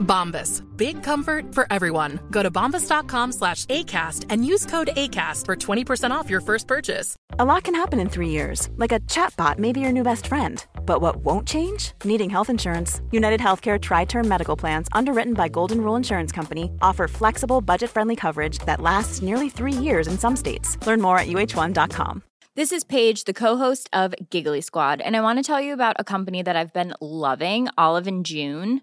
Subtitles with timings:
[0.00, 0.62] Bombas.
[0.76, 2.18] Big comfort for everyone.
[2.30, 7.16] Go to bombas.com slash ACAST and use code ACAST for 20% off your first purchase.
[7.38, 10.26] A lot can happen in three years, like a chatbot may be your new best
[10.26, 10.64] friend.
[10.84, 11.92] But what won't change?
[12.04, 13.00] Needing health insurance.
[13.12, 17.90] United Healthcare Tri Term Medical Plans, underwritten by Golden Rule Insurance Company, offer flexible, budget
[17.90, 20.76] friendly coverage that lasts nearly three years in some states.
[20.86, 22.22] Learn more at uh1.com.
[22.56, 25.96] This is Paige, the co-host of Giggly Squad, and I want to tell you about
[26.00, 28.82] a company that I've been loving, Olive and June.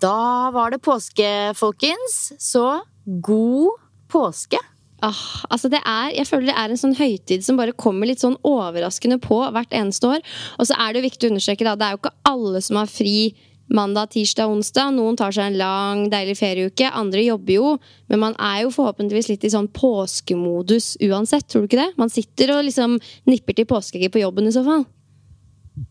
[0.00, 2.32] Da var det påske, folkens.
[2.38, 3.70] Så god
[4.08, 4.58] påske.
[4.98, 8.22] Ah, altså det er, jeg føler det er en sånn høytid som bare kommer litt
[8.24, 10.24] sånn overraskende på hvert eneste år.
[10.58, 12.80] Og så er det jo viktig å understreke da, det er jo ikke alle som
[12.80, 13.18] har fri
[13.68, 14.90] mandag, tirsdag, onsdag.
[14.96, 16.90] Noen tar seg en lang, deilig ferieuke.
[16.90, 17.72] Andre jobber jo.
[18.10, 21.90] Men man er jo forhåpentligvis litt i sånn påskemodus uansett, tror du ikke det?
[22.00, 24.88] Man sitter og liksom nipper til påskeegget på jobben i så fall.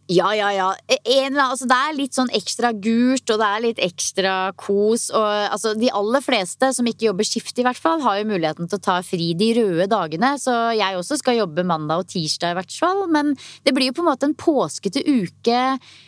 [0.07, 0.67] Ja, ja, ja.
[1.03, 5.09] En, altså, det er litt sånn ekstra gult, og det er litt ekstra kos.
[5.11, 8.69] Og, altså, de aller fleste som ikke jobber skift, i hvert fall, har jo muligheten
[8.69, 10.33] til å ta fri de røde dagene.
[10.41, 13.05] Så jeg også skal jobbe mandag og tirsdag, i hvert fall.
[13.11, 13.33] Men
[13.67, 15.63] det blir jo på en måte en påskete uke.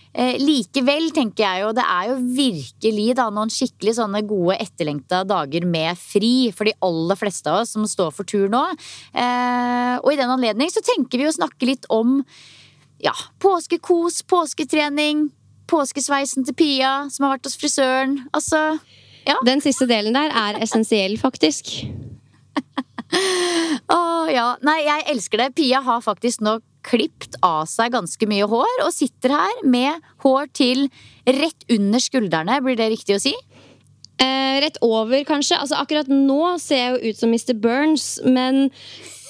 [0.10, 5.22] Eh, likevel, tenker jeg jo, det er jo virkelig da noen skikkelig sånne gode etterlengta
[5.30, 8.64] dager med fri for de aller fleste av oss som står for tur nå.
[9.14, 12.24] Eh, og i den anledning så tenker vi å snakke litt om
[13.04, 15.30] ja, påskekos, påsketrening,
[15.70, 18.18] påskesveisen til Pia som har vært hos frisøren.
[18.36, 18.80] Altså,
[19.28, 19.38] ja.
[19.48, 21.72] Den siste delen der er essensiell, faktisk.
[23.96, 24.02] Å,
[24.32, 24.50] ja.
[24.66, 25.54] Nei, jeg elsker det.
[25.60, 30.48] Pia har faktisk nå klipt av seg ganske mye hår og sitter her med hår
[30.56, 30.86] til
[31.28, 33.34] rett under skuldrene, blir det riktig å si?
[34.20, 35.60] Eh, rett over, kanskje.
[35.60, 37.56] Altså, akkurat nå ser jeg jo ut som Mr.
[37.56, 38.68] Burns, men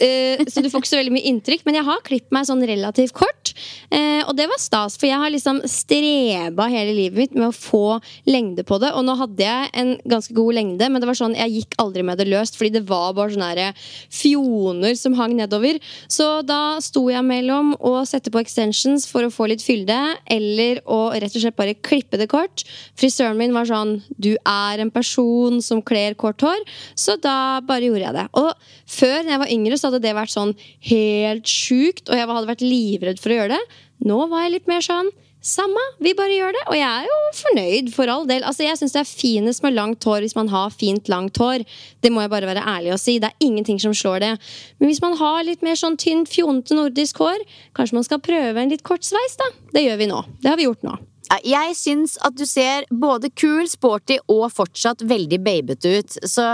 [0.04, 1.66] eh, Så du får ikke så veldig mye inntrykk.
[1.68, 3.54] Men jeg har klippet meg sånn relativt kort.
[3.92, 7.56] Eh, og det var stas, for jeg har liksom streba hele livet mitt med å
[7.56, 8.00] få
[8.30, 8.94] lengde på det.
[8.96, 12.06] Og nå hadde jeg en ganske god lengde, men det var sånn jeg gikk aldri
[12.06, 12.58] med det løst.
[12.60, 13.72] Fordi det var bare sånne
[14.14, 15.80] fjoner som hang nedover.
[16.12, 19.98] Så da sto jeg mellom å sette på extensions for å få litt fylde,
[20.30, 22.64] eller å rett og slett bare klippe det kort.
[23.00, 26.60] Frisøren min var sånn Du er en person som kler kort hår.
[26.98, 28.28] Så da bare gjorde jeg det.
[28.40, 28.52] Og
[28.90, 30.54] før, når jeg var yngre, så hadde det vært sånn
[30.90, 33.82] helt sjukt, og jeg hadde vært livredd for å gjøre det.
[34.08, 36.64] Nå var jeg litt mer sånn samme, vi bare gjør det.
[36.68, 38.44] Og jeg er jo fornøyd, for all del.
[38.44, 41.64] Altså, Jeg syns det er finest med langt hår hvis man har fint, langt hår.
[42.04, 43.20] Det må jeg bare være ærlig og si.
[43.20, 44.34] Det er ingenting som slår det.
[44.80, 47.46] Men hvis man har litt mer sånn tynt, fjonete nordisk hår,
[47.78, 49.52] kanskje man skal prøve en litt kort sveis, da.
[49.74, 50.24] Det gjør vi nå.
[50.44, 50.98] Det har vi gjort nå.
[51.46, 56.16] Jeg syns at du ser både kul, sporty og fortsatt veldig babete ut.
[56.26, 56.46] Så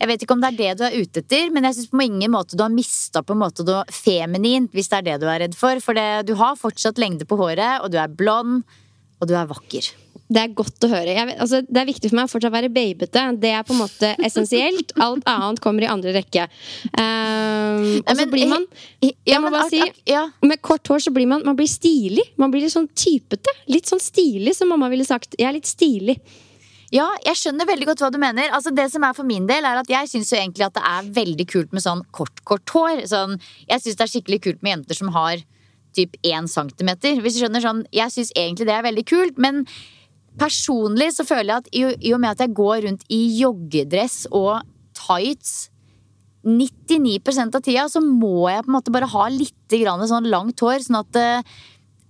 [0.00, 2.04] jeg vet ikke om det er det du er ute etter, men jeg syns på
[2.06, 5.26] ingen måte du har mista på en måte noe feminint, hvis det er det du
[5.28, 5.80] er redd for.
[5.84, 8.62] For det, du har fortsatt lengde på håret, og du er blond,
[9.20, 9.90] og du er vakker.
[10.30, 11.10] Det er godt å høre.
[11.10, 13.24] Jeg altså, det er viktig for meg å fortsatt være babete.
[13.42, 14.94] Det er på en måte essensielt.
[15.02, 16.46] Alt annet kommer i andre rekke.
[16.94, 18.68] Um, og så blir man
[19.02, 19.82] Jeg må bare si.
[20.46, 22.24] Med kort hår så blir man, man blir stilig.
[22.40, 23.52] Man blir litt sånn typete.
[23.68, 25.34] Litt sånn stilig, som mamma ville sagt.
[25.36, 26.16] Jeg er litt stilig.
[26.90, 28.50] Ja, jeg skjønner veldig godt hva du mener.
[28.50, 31.12] Altså, det som er For min del er at jeg syns egentlig at det er
[31.20, 33.04] veldig kult med sånn kort, kort hår.
[33.10, 33.38] Sånn,
[33.70, 35.44] jeg syns det er skikkelig kult med jenter som har
[35.96, 37.22] typ 1 centimeter.
[37.22, 39.64] Hvis du skjønner sånn, Jeg syns egentlig det er veldig kult, men
[40.38, 44.26] personlig så føler jeg at i, i og med at jeg går rundt i joggedress
[44.30, 44.62] og
[44.94, 45.70] tights
[46.46, 50.80] 99% av tida så må jeg på en måte bare ha litt sånn langt hår,
[50.86, 51.42] sånn at eh,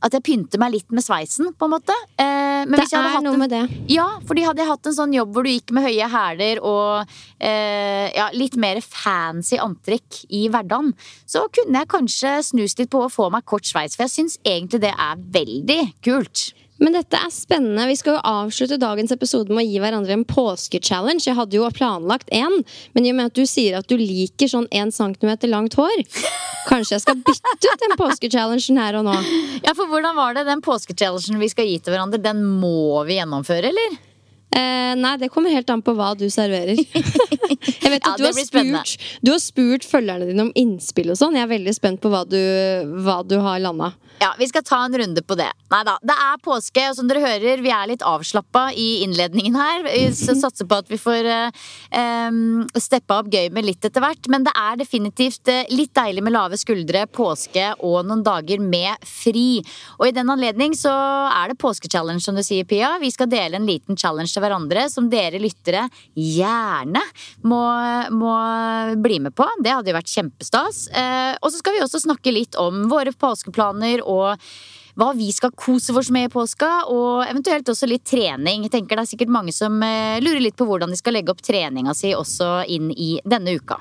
[0.02, 1.94] at jeg pynter meg litt med sveisen, på en måte.
[2.18, 3.62] Eh, men Det hvis jeg hadde er noe en- med det.
[3.92, 7.06] Ja, fordi hadde jeg hatt en sånn jobb hvor du gikk med høye hæler og
[7.40, 10.94] eh, ja, litt mer fancy antrekk i hverdagen,
[11.26, 14.38] så kunne jeg kanskje snust litt på å få meg kort sveis, for jeg syns
[14.44, 16.52] egentlig det er veldig kult.
[16.80, 17.84] Men dette er spennende.
[17.90, 21.26] Vi skal jo avslutte dagens episode med å gi hverandre en påskechallenge.
[21.28, 22.60] Jeg hadde jo planlagt én,
[22.96, 26.04] men i og med at du sier at du liker sånn én centimeter langt hår,
[26.70, 29.16] kanskje jeg skal bytte ut den påskechallengen her og nå.
[29.60, 30.48] Ja, for hvordan var det?
[30.48, 34.00] Den påskechallengen vi skal gi til hverandre, den må vi gjennomføre, eller?
[34.50, 36.80] Eh, nei, det kommer helt an på hva du serverer.
[37.60, 41.18] Jeg vet Ja, at du, har spurt, du har spurt følgerne dine om innspill og
[41.20, 41.36] sånn.
[41.38, 42.40] Jeg er veldig spent på hva du,
[43.04, 43.92] hva du har landa.
[44.20, 45.48] Ja, vi skal ta en runde på det.
[45.72, 49.56] Nei da, det er påske, og som dere hører, vi er litt avslappa i innledningen
[49.56, 49.84] her.
[49.86, 50.02] Vi
[50.42, 52.40] satser på at vi får eh,
[52.76, 54.28] steppa opp gamet litt etter hvert.
[54.32, 59.08] Men det er definitivt eh, litt deilig med lave skuldre, påske og noen dager med
[59.08, 59.62] fri.
[59.96, 60.92] Og i den anledning så
[61.30, 62.96] er det påskechallenge, som du sier, Pia.
[63.00, 67.02] Vi skal dele en liten challenge til hverandre som dere lyttere gjerne
[67.44, 67.60] må,
[68.16, 68.34] må
[69.00, 69.46] bli med på.
[69.60, 70.86] Det hadde jo vært kjempestas.
[70.96, 74.40] Eh, og så skal vi også snakke litt om våre påskeplaner og
[74.98, 78.66] hva vi skal kose oss med i påska, og eventuelt også litt trening.
[78.66, 81.32] Jeg tenker Det er sikkert mange som eh, lurer litt på hvordan de skal legge
[81.32, 83.80] opp treninga si også inn i denne uka.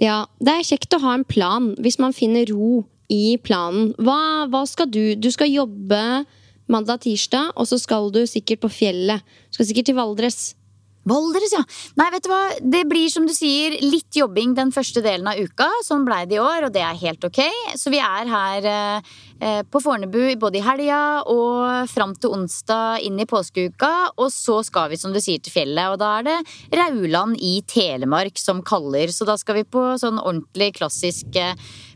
[0.00, 3.92] Ja, det er kjekt å ha en plan hvis man finner ro i planen.
[4.00, 5.14] Hva, hva skal du?
[5.20, 6.24] Du skal jobbe
[6.70, 9.24] mandag-tirsdag, og så skal du sikkert på fjellet.
[9.48, 10.54] Du skal sikkert til Valdres.
[11.04, 11.60] Valdres, ja.
[12.00, 12.40] Nei, vet du hva.
[12.60, 15.68] Det blir som du sier litt jobbing den første delen av uka.
[15.84, 17.42] Sånn blei det i år, og det er helt ok.
[17.76, 23.20] Så vi er her eh, på Fornebu både i helga og fram til onsdag inn
[23.20, 23.92] i påskeuka.
[24.16, 25.92] Og så skal vi, som du sier, til fjellet.
[25.92, 26.38] Og da er det
[26.80, 29.12] Rauland i Telemark som kaller.
[29.12, 31.52] Så da skal vi på sånn ordentlig klassisk eh,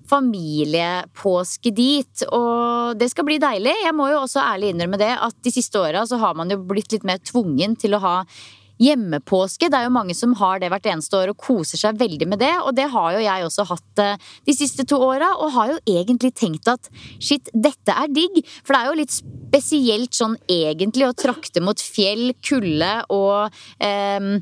[0.08, 2.28] familiepåske dit.
[2.28, 3.75] Og det skal bli deilig.
[3.84, 6.61] Jeg må jo også ærlig innrømme det at de siste åra så har man jo
[6.69, 8.16] blitt litt mer tvungen til å ha
[8.82, 9.69] hjemmepåske.
[9.70, 12.42] Det er jo mange som har det hvert eneste år og koser seg veldig med
[12.42, 12.54] det.
[12.64, 15.80] Og det har jo jeg også hatt eh, de siste to åra, og har jo
[15.98, 18.40] egentlig tenkt at shit, dette er digg.
[18.62, 24.38] For det er jo litt spesielt sånn egentlig å trakte mot fjell, kulde og eh,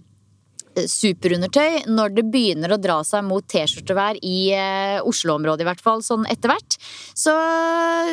[0.84, 6.02] superundertøy når det begynner å dra seg mot T-skjortevær i eh, Oslo-området, i hvert fall,
[6.04, 6.76] sånn etter hvert.
[7.16, 7.32] Så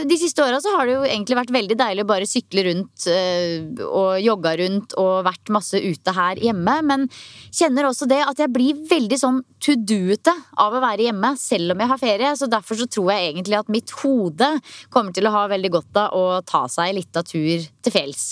[0.07, 3.07] de siste åra så har det jo egentlig vært veldig deilig å bare sykle rundt
[3.11, 7.07] eh, og jogga rundt og vært masse ute her hjemme, men
[7.51, 11.73] kjenner også det at jeg blir veldig sånn to do-ete av å være hjemme, selv
[11.73, 12.33] om jeg har ferie.
[12.39, 14.49] Så derfor så tror jeg egentlig at mitt hode
[14.93, 18.25] kommer til å ha veldig godt av å ta seg litt av tur til fjells.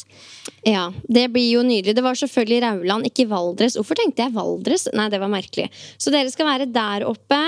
[0.67, 1.95] Ja, det blir jo nydelig.
[1.97, 3.77] Det var selvfølgelig Rauland, ikke Valdres.
[3.79, 4.87] Hvorfor tenkte jeg Valdres?
[4.93, 5.69] Nei, det var merkelig.
[5.97, 7.39] Så dere skal være der oppe.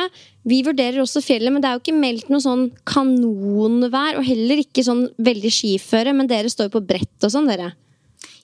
[0.47, 4.17] Vi vurderer også fjellet, men det er jo ikke meldt noe sånn kanonvær.
[4.19, 7.71] Og heller ikke sånn veldig skiføre, men dere står jo på brett og sånn, dere.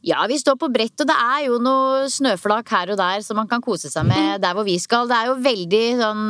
[0.02, 3.36] Ja, vi står på brett, og det er jo noe snøflak her og der som
[3.36, 5.10] man kan kose seg med der hvor vi skal.
[5.10, 6.22] Det er jo veldig sånn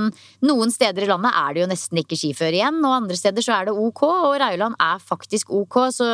[0.50, 3.60] Noen steder i landet er det jo nesten ikke skiføre igjen, og andre steder så
[3.60, 6.07] er det ok, og Rauland er faktisk ok, så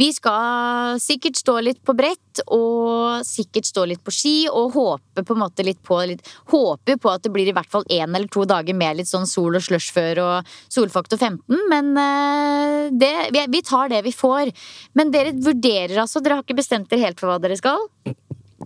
[0.00, 5.24] vi skal sikkert stå litt på brett og sikkert stå litt på ski og håpe
[5.26, 8.06] på en måte litt på litt, Håper på at det blir i hvert fall én
[8.06, 13.12] eller to dager med litt sånn sol og slushfør og solfaktor 15, men eh, det,
[13.34, 14.52] vi, vi tar det vi får.
[14.96, 17.88] Men dere vurderer altså, dere har ikke bestemt dere helt for hva dere skal?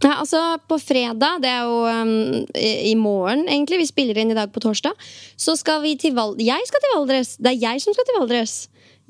[0.01, 4.39] Ja, altså På fredag, det er jo um, i, morgen, egentlig, vi spiller inn i
[4.39, 4.95] dag på torsdag,
[5.37, 6.47] så skal vi til Valdres.
[6.47, 7.35] Jeg skal til Valdres!
[7.37, 8.55] Det er jeg som skal til Valdres.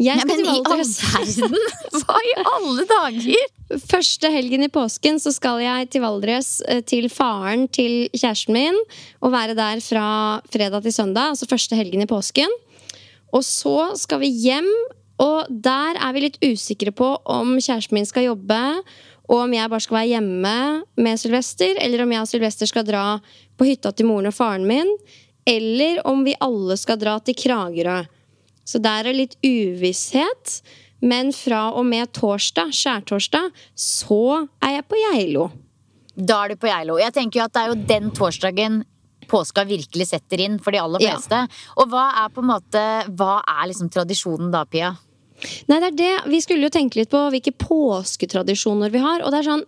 [0.00, 1.56] Jeg skal Nei, men til i all verden!
[2.00, 3.50] Hva i alle dager?
[3.90, 8.80] Første helgen i påsken så skal jeg til Valdres eh, til faren til kjæresten min.
[9.20, 10.06] Og være der fra
[10.50, 12.56] fredag til søndag, altså første helgen i påsken.
[13.36, 14.66] Og så skal vi hjem,
[15.20, 18.60] og der er vi litt usikre på om kjæresten min skal jobbe,
[19.30, 20.54] og om jeg bare skal være hjemme
[20.98, 23.04] med Sylvester, eller om jeg og Sylvester skal dra
[23.60, 24.88] på hytta til moren og faren min,
[25.46, 28.00] eller om vi alle skal dra til Kragerø.
[28.66, 30.60] Så der er litt uvisshet.
[31.00, 35.46] Men fra og med torsdag, skjærtorsdag, så er jeg på Geilo.
[36.14, 36.98] Da er du på Geilo.
[37.00, 38.82] Jeg tenker jo at det er jo den torsdagen
[39.30, 41.14] påska virkelig setter inn for de aller Ja.
[41.14, 41.38] fleste.
[41.78, 42.82] Og hva er på en måte
[43.16, 44.92] Hva er liksom tradisjonen da, Pia?
[45.70, 46.12] Nei, det er det.
[46.32, 49.25] Vi skulle jo tenke litt på hvilke påsketradisjoner vi har.
[49.25, 49.66] Og det er sånn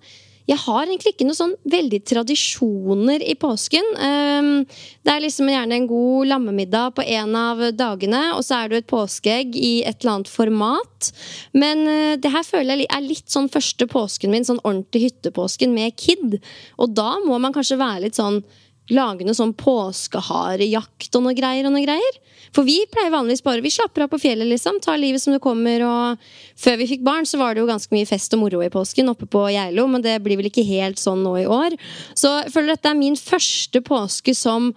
[0.51, 3.87] jeg har egentlig ikke noen sånn veldig tradisjoner i påsken.
[4.03, 4.65] Ehm,
[5.07, 8.81] det er liksom gjerne en god lammemiddag på en av dagene, og så er det
[8.83, 11.13] et påskeegg i et eller annet format.
[11.55, 15.75] Men eh, det her føler jeg er litt sånn første påsken min, sånn ordentlig hyttepåsken
[15.77, 16.41] med kid.
[16.83, 18.43] Og da må man kanskje være litt sånn
[18.91, 22.19] lage noe sånn påskeharejakt og noe greier og noe greier.
[22.53, 24.81] For vi pleier vanligvis bare Vi slapper av på fjellet, liksom.
[24.83, 25.85] Tar livet som det kommer.
[25.87, 26.25] Og
[26.61, 29.09] før vi fikk barn, så var det jo ganske mye fest og moro i påsken
[29.13, 31.79] oppe på Geilo, men det blir vel ikke helt sånn nå i år.
[32.19, 34.73] Så jeg føler dette er min første påske som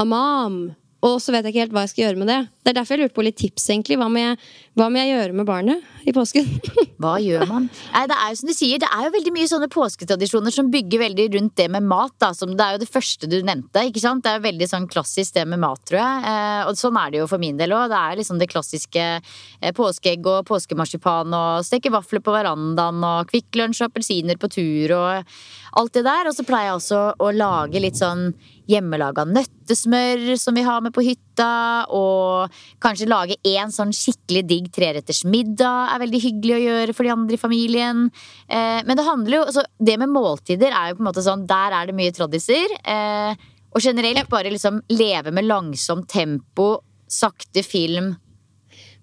[0.00, 0.76] amam.
[1.00, 2.40] Og så vet jeg ikke helt hva jeg skal gjøre med det.
[2.60, 3.70] Det er derfor jeg lurte på litt tips.
[3.72, 3.96] egentlig.
[3.96, 4.36] Hva må jeg,
[4.78, 6.46] hva må jeg gjøre med barnet i påsken?
[7.00, 7.66] Hva gjør man?
[7.92, 10.68] Nei, det er jo som du sier, det er jo veldig mye sånne påsketradisjoner som
[10.72, 12.12] bygger veldig rundt det med mat.
[12.22, 13.82] da, som Det er jo det første du nevnte.
[13.88, 14.22] ikke sant?
[14.24, 16.22] Det er jo veldig sånn klassisk det med mat, tror jeg.
[16.30, 17.88] Eh, og sånn er det jo for min del òg.
[17.92, 23.32] Det er liksom det klassiske eh, påskeegg og påskemarsipan og steke vafler på verandaen og
[23.32, 25.34] Kvikk Lunsj og appelsiner på tur og
[25.80, 26.30] alt det der.
[26.30, 28.30] Og så pleier jeg også å lage litt sånn
[28.70, 31.29] hjemmelaga nøttesmør som vi har med på hytta.
[31.96, 37.06] Og kanskje lage én sånn skikkelig digg treretters middag er veldig hyggelig å gjøre for
[37.06, 38.06] de andre i familien.
[38.48, 41.46] Eh, men det handler jo altså, Det med måltider er jo på en måte sånn
[41.48, 42.76] Der er det mye tradiser.
[42.84, 48.14] Eh, og generelt bare liksom leve med langsomt tempo, sakte film,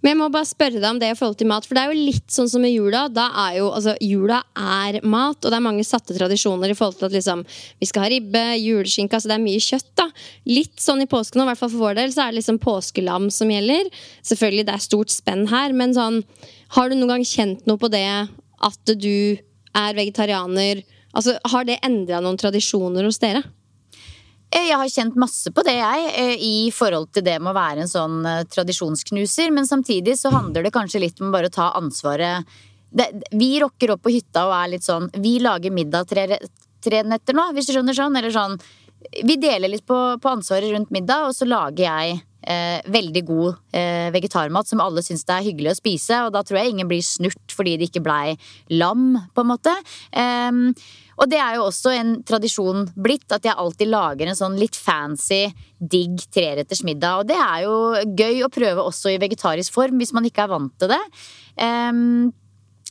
[0.04, 1.66] men jeg må bare spørre deg om det i forhold til mat.
[1.66, 3.08] For det er jo litt sånn som med jula.
[3.10, 7.00] Da er jo, altså, Jula er mat, og det er mange satte tradisjoner i forhold
[7.00, 7.42] til at liksom,
[7.82, 9.90] vi skal ha ribbe, juleskinke, altså det er mye kjøtt.
[9.98, 10.08] da.
[10.50, 12.62] Litt sånn i påsken, og i hvert fall for vår del, så er det liksom
[12.62, 13.90] påskelam som gjelder.
[14.22, 16.22] Selvfølgelig, det er stort spenn her, men sånn,
[16.78, 19.38] har du noen gang kjent noe på det at du
[19.78, 20.86] er vegetarianer?
[21.18, 23.42] Altså, Har det endra noen tradisjoner hos dere?
[24.48, 27.58] Eh, jeg har kjent masse på det, jeg, eh, i forhold til det med å
[27.58, 29.52] være en sånn eh, tradisjonsknuser.
[29.52, 32.48] Men samtidig så handler det kanskje litt om bare å ta ansvaret.
[32.88, 36.40] Det, vi rocker opp på hytta og er litt sånn Vi lager middag tre,
[36.80, 38.16] tre netter nå, hvis du skjønner sånn.
[38.16, 38.56] Eller sånn
[39.28, 43.76] Vi deler litt på, på ansvaret rundt middag, og så lager jeg eh, veldig god
[43.76, 46.22] eh, vegetarmat som alle syns det er hyggelig å spise.
[46.24, 48.38] Og da tror jeg ingen blir snurt fordi det ikke blei
[48.72, 49.76] lam, på en måte.
[50.16, 50.64] Eh,
[51.18, 54.78] og det er jo også en tradisjon blitt at jeg alltid lager en sånn litt
[54.78, 55.48] fancy,
[55.78, 57.24] digg treretters middag.
[57.24, 57.78] Og det er jo
[58.22, 61.02] gøy å prøve også i vegetarisk form hvis man ikke er vant til det.
[61.58, 62.30] Um,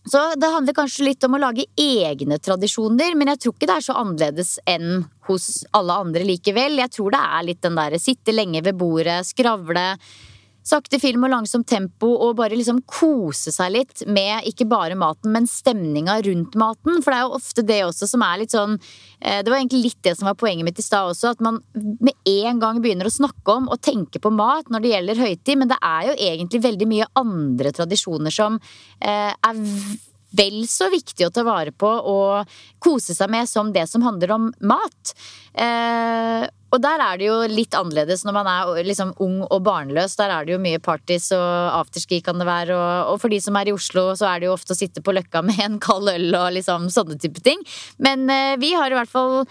[0.07, 3.79] så det handler kanskje litt om å lage egne tradisjoner, men jeg tror ikke det
[3.79, 6.79] er så annerledes enn hos alle andre likevel.
[6.83, 9.89] Jeg tror det er litt den derre sitte lenge ved bordet, skravle
[10.67, 15.33] sakte film og langsomt tempo og bare liksom kose seg litt med ikke bare maten,
[15.35, 17.01] men stemninga rundt maten.
[17.05, 19.85] For det er jo ofte det også som er litt sånn eh, Det var egentlig
[19.85, 23.09] litt det som var poenget mitt i stad også, at man med en gang begynner
[23.09, 26.19] å snakke om og tenke på mat når det gjelder høytid, men det er jo
[26.31, 28.61] egentlig veldig mye andre tradisjoner som
[29.01, 29.65] eh, er
[30.37, 34.35] vel så viktig å ta vare på og kose seg med som det som handler
[34.37, 35.15] om mat.
[35.55, 40.17] Eh, og der er det jo litt annerledes når man er liksom ung og barnløs.
[40.19, 41.47] Der er det jo mye parties og
[41.79, 42.75] afterski kan det være.
[42.75, 45.05] Og, og, for de som er i Oslo, så er det jo ofte å sitte
[45.05, 47.63] på Løkka med en kald øl og liksom sånne type ting.
[48.03, 49.45] Men eh, vi har i hvert fall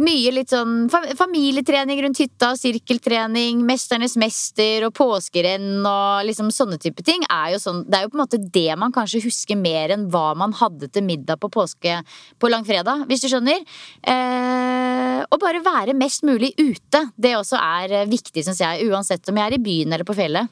[0.00, 0.86] mye litt sånn
[1.18, 7.24] familietrening rundt hytta, sirkeltrening, Mesternes mester og påskerenn og liksom sånne type ting.
[7.28, 10.32] Er sånn, det er jo på en måte det man kanskje husker mer enn hva
[10.38, 12.00] man hadde til middag på påske
[12.40, 13.60] på langfredag, hvis du skjønner.
[14.02, 17.06] Eh, og bare være mest mulig ute.
[17.16, 20.50] Det også er viktig, syns jeg, uansett om jeg er i byen eller på fjellet.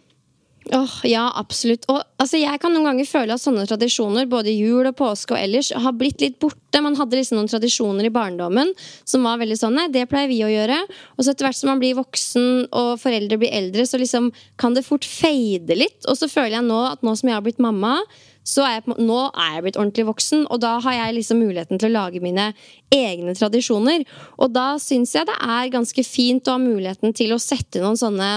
[0.69, 1.87] Oh, ja, absolutt.
[1.91, 5.41] Og altså, jeg kan noen ganger føle at sånne tradisjoner, både jul og påske og
[5.41, 6.70] ellers, har blitt litt borte.
[6.79, 8.73] Man hadde liksom noen tradisjoner i barndommen
[9.09, 10.79] som var veldig sånn Nei, det pleier vi å gjøre.
[11.17, 14.77] Og så etter hvert som man blir voksen og foreldre blir eldre, så liksom kan
[14.77, 16.03] det fort fade litt.
[16.07, 17.99] Og så føler jeg nå at nå som jeg har blitt mamma,
[18.47, 21.81] så er jeg, nå er jeg blitt ordentlig voksen, og da har jeg liksom muligheten
[21.81, 22.51] til å lage mine
[22.91, 24.05] egne tradisjoner.
[24.41, 27.99] Og da syns jeg det er ganske fint å ha muligheten til å sette noen
[28.01, 28.31] sånne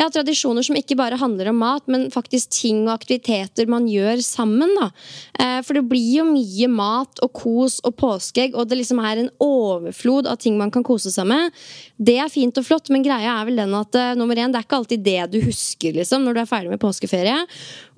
[0.00, 4.24] ja, tradisjoner som ikke bare handler om mat, men faktisk ting og aktiviteter man gjør
[4.24, 4.72] sammen.
[4.80, 4.90] da.
[5.38, 9.22] Eh, for det blir jo mye mat og kos og påskeegg, og det liksom er
[9.22, 11.54] en overflod av ting man kan kose seg med.
[11.96, 14.60] Det er fint og flott, men greia er vel den at uh, nummer én, det
[14.60, 17.40] er ikke alltid det du husker liksom, når du er ferdig med påskeferie.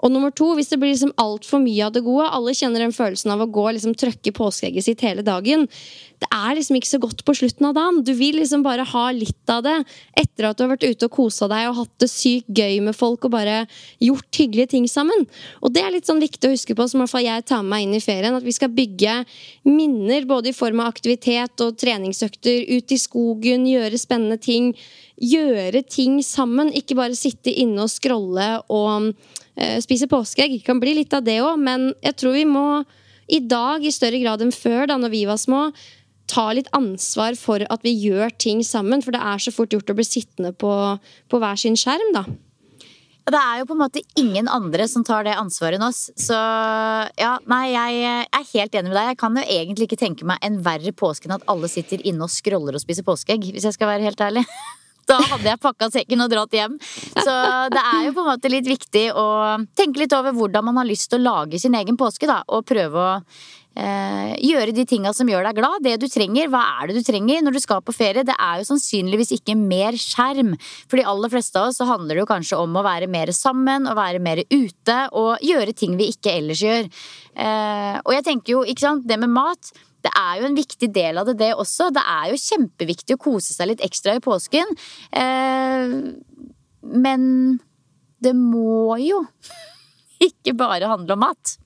[0.05, 2.93] Og nummer to, hvis det blir liksom altfor mye av det gode Alle kjenner den
[2.93, 5.65] følelsen av å gå og liksom trøkke påskeegget sitt hele dagen
[6.23, 8.01] det er liksom ikke så godt på slutten av dagen.
[8.05, 9.75] Du vil liksom bare ha litt av det
[10.17, 12.97] etter at du har vært ute og kosa deg og hatt det sykt gøy med
[12.97, 13.59] folk og bare
[14.03, 15.27] gjort hyggelige ting sammen.
[15.61, 17.65] Og det er litt sånn viktig å huske på, som i hvert fall jeg tar
[17.65, 18.37] med meg inn i ferien.
[18.37, 19.19] At vi skal bygge
[19.69, 24.73] minner både i form av aktivitet og treningsøkter, ut i skogen, gjøre spennende ting.
[25.21, 29.13] Gjøre ting sammen, ikke bare sitte inne og scrolle og
[29.61, 30.61] uh, spise påskeegg.
[30.67, 32.67] Kan bli litt av det òg, men jeg tror vi må
[33.27, 35.69] i dag i større grad enn før, da når vi var små,
[36.31, 39.03] ta litt ansvar for at vi gjør ting sammen.
[39.03, 40.73] For det er så fort gjort å bli sittende på,
[41.31, 42.27] på hver sin skjerm, da.
[43.27, 46.05] Det er jo på en måte ingen andre som tar det ansvaret enn oss.
[46.15, 46.37] Så
[47.19, 49.09] ja, nei, jeg er helt enig med deg.
[49.11, 52.29] Jeg kan jo egentlig ikke tenke meg en verre påske enn at alle sitter inne
[52.29, 54.47] og scroller og spiser påskeegg, hvis jeg skal være helt ærlig.
[55.07, 56.79] Da hadde jeg pakka sekken og dratt hjem.
[57.15, 57.35] Så
[57.73, 59.27] det er jo på en måte litt viktig å
[59.79, 62.41] tenke litt over hvordan man har lyst til å lage sin egen påske, da.
[62.51, 63.13] Og prøve å
[63.77, 65.85] eh, gjøre de tinga som gjør deg glad.
[65.87, 66.51] Det du trenger.
[66.51, 68.27] Hva er det du trenger når du skal på ferie?
[68.27, 70.57] Det er jo sannsynligvis ikke mer skjerm.
[70.91, 73.31] For de aller fleste av oss så handler det jo kanskje om å være mer
[73.37, 76.91] sammen, og være mer ute, og gjøre ting vi ikke ellers gjør.
[77.37, 80.89] Eh, og jeg tenker jo, ikke sant, det med mat det er jo en viktig
[80.95, 81.91] del av det, det også.
[81.95, 84.75] Det er jo kjempeviktig å kose seg litt ekstra i påsken.
[85.11, 85.95] Eh,
[87.07, 87.23] men
[88.23, 89.25] det må jo
[90.29, 91.57] ikke bare handle om mat.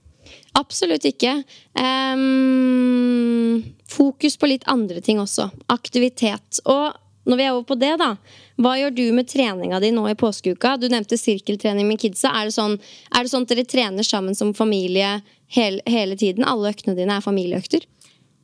[0.58, 1.40] Absolutt ikke.
[1.78, 3.60] Um,
[3.90, 5.48] fokus på litt andre ting også.
[5.72, 6.60] Aktivitet.
[6.64, 6.96] Og
[7.28, 8.14] når vi er over på det, da.
[8.60, 10.76] Hva gjør du med treninga di nå i påskeuka?
[10.80, 12.32] Du nevnte sirkeltrening med kidsa.
[12.34, 12.76] Er det sånn,
[13.14, 15.20] er det sånn at dere trener sammen som familie
[15.54, 16.46] hele, hele tiden?
[16.48, 17.86] Alle øktene dine er familieøkter?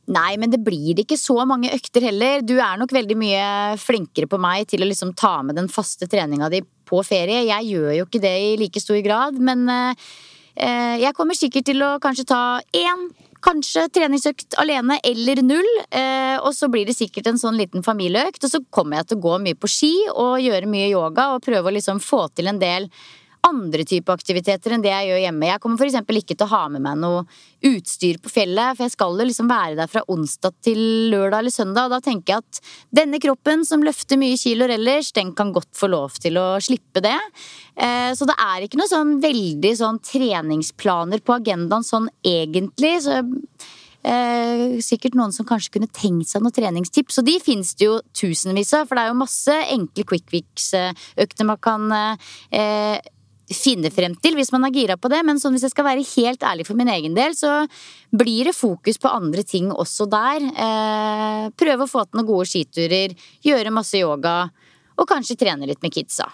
[0.07, 2.39] Nei, men det blir ikke så mange økter heller.
[2.45, 3.43] Du er nok veldig mye
[3.81, 7.43] flinkere på meg til å liksom ta med den faste treninga di på ferie.
[7.49, 11.83] Jeg gjør jo ikke det i like stor grad, men eh, jeg kommer sikkert til
[11.83, 13.09] å kanskje ta én,
[13.43, 15.69] kanskje treningsøkt alene eller null.
[15.91, 19.19] Eh, og så blir det sikkert en sånn liten familieøkt, og så kommer jeg til
[19.19, 22.47] å gå mye på ski og gjøre mye yoga og prøve å liksom få til
[22.47, 22.87] en del
[23.47, 25.49] andre type aktiviteter enn det jeg gjør hjemme.
[25.49, 25.97] Jeg kommer f.eks.
[26.21, 27.23] ikke til å ha med meg noe
[27.67, 30.81] utstyr på fjellet, for jeg skal jo liksom være der fra onsdag til
[31.13, 32.61] lørdag eller søndag, og da tenker jeg at
[33.01, 37.03] denne kroppen som løfter mye kiloer ellers, den kan godt få lov til å slippe
[37.05, 37.17] det.
[37.75, 42.95] Eh, så det er ikke noe sånn veldig sånn treningsplaner på agendaen sånn egentlig.
[43.07, 43.21] så
[44.07, 47.19] Eh, sikkert noen som kanskje kunne tenkt seg noen treningstips.
[47.19, 51.49] Og de finnes det jo tusenvis av, for det er jo masse enkle quick fix-økter
[51.49, 52.99] man kan eh,
[53.53, 55.21] finne frem til hvis man er gira på det.
[55.27, 57.63] Men sånn, hvis jeg skal være helt ærlig for min egen del, så
[58.15, 60.49] blir det fokus på andre ting også der.
[60.51, 64.39] Eh, prøve å få til noen gode skiturer, gjøre masse yoga,
[64.97, 66.27] og kanskje trene litt med kidsa.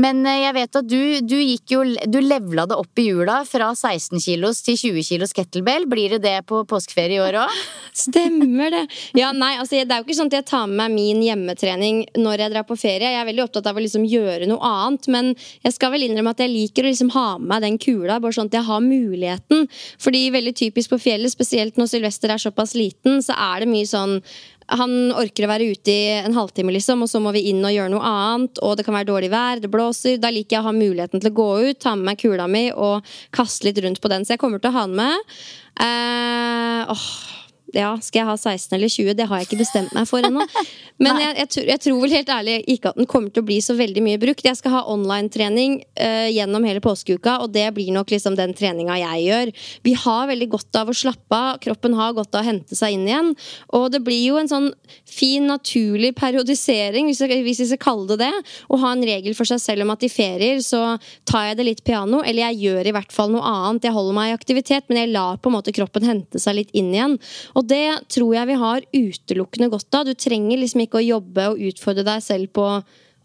[0.00, 3.40] Men eh, jeg vet at du, du gikk jo Du levla det opp i jula
[3.48, 5.86] fra 16 kilos til 20 kilos kettlebell.
[5.90, 7.60] Blir det det på påskeferie i år òg?
[8.06, 8.84] Stemmer det.
[9.18, 12.04] Ja, nei, altså, det er jo ikke sånn at jeg tar med meg min hjemmetrening
[12.16, 13.12] når jeg drar på ferie.
[13.12, 15.32] Jeg er veldig opptatt av å liksom gjøre noe annet, men
[15.66, 18.36] jeg skal vel innrømme at jeg liker å liksom ha med meg den kula, bare
[18.36, 19.66] sånn at jeg har muligheten.
[20.00, 23.88] Fordi veldig typisk på fjellet, spesielt når Sylvester er såpass liten, så er det mye
[23.88, 24.20] sånn
[24.70, 27.74] han orker å være ute i en halvtime, liksom, og så må vi inn og
[27.74, 28.60] gjøre noe annet.
[28.66, 30.20] Og det kan være dårlig vær, det blåser.
[30.22, 32.68] Da liker jeg å ha muligheten til å gå ut, ta med meg kula mi
[32.70, 33.06] og
[33.36, 34.26] kaste litt rundt på den.
[34.26, 35.36] Så jeg kommer til å ha den med.
[35.80, 37.10] Eh, åh
[37.76, 39.14] ja, skal jeg ha 16 eller 20?
[39.18, 40.46] Det har jeg ikke bestemt meg for ennå.
[41.04, 43.56] Men jeg, jeg, jeg, tror vel helt ærlig ikke at den kommer til å bli
[43.64, 44.44] så veldig mye brukt.
[44.44, 48.98] Jeg skal ha online-trening uh, gjennom hele påskeuka, og det blir nok liksom den treninga
[49.00, 49.52] jeg gjør.
[49.86, 51.60] Vi har veldig godt av å slappe av.
[51.64, 53.32] Kroppen har godt av å hente seg inn igjen.
[53.78, 54.68] Og det blir jo en sånn
[55.08, 57.22] fin, naturlig periodisering, hvis,
[57.62, 58.52] vi skal kalle det det.
[58.68, 61.68] Å ha en regel for seg selv om at i ferier så tar jeg det
[61.68, 63.88] litt piano, eller jeg gjør i hvert fall noe annet.
[63.88, 66.76] Jeg holder meg i aktivitet, men jeg lar på en måte kroppen hente seg litt
[66.76, 67.16] inn igjen.
[67.56, 70.08] Og og det tror jeg vi har utelukkende godt av.
[70.08, 72.66] Du trenger liksom ikke å jobbe og utfordre deg selv på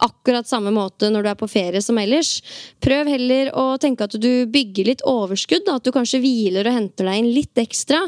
[0.03, 2.41] akkurat samme måte når du er på ferie som ellers.
[2.83, 5.69] Prøv heller å tenke at du bygger litt overskudd.
[5.71, 8.01] At du kanskje hviler og henter deg inn litt ekstra.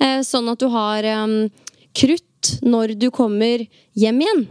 [0.00, 1.36] Eh, sånn at du har um,
[1.92, 3.66] krutt når du kommer
[3.98, 4.46] hjem igjen.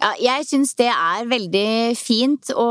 [0.00, 2.68] Ja, jeg syns det er veldig fint å,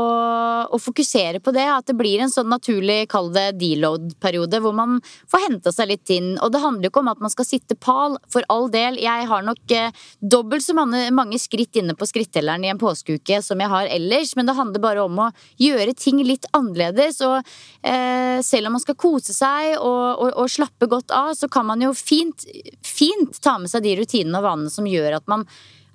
[0.66, 1.62] å, fokusere på det.
[1.70, 4.96] At det blir en sånn naturlig, kall det deload-periode, hvor man
[5.30, 6.32] får henta seg litt inn.
[6.42, 8.98] Og det handler jo ikke om at man skal sitte pal, for all del.
[8.98, 13.38] Jeg har nok eh, dobbelt så mange, mange, skritt inne på skrittelleren i en påskeuke
[13.46, 15.30] som jeg har ellers, men det handler bare om å
[15.62, 17.22] gjøre ting litt annerledes.
[17.22, 17.38] Og
[17.86, 21.70] eh, selv om man skal kose seg og, og, og, slappe godt av, så kan
[21.70, 22.42] man jo fint,
[22.82, 25.46] fint ta med seg de rutinene og vanene som gjør at man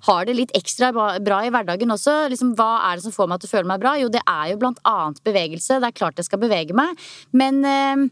[0.06, 2.18] har det litt ekstra bra i hverdagen også.
[2.32, 3.96] Liksom, hva er det som får meg til å føle meg bra?
[4.00, 5.80] Jo, det er jo blant annet bevegelse.
[5.82, 6.94] Det er klart jeg skal bevege meg.
[7.36, 8.06] Men eh,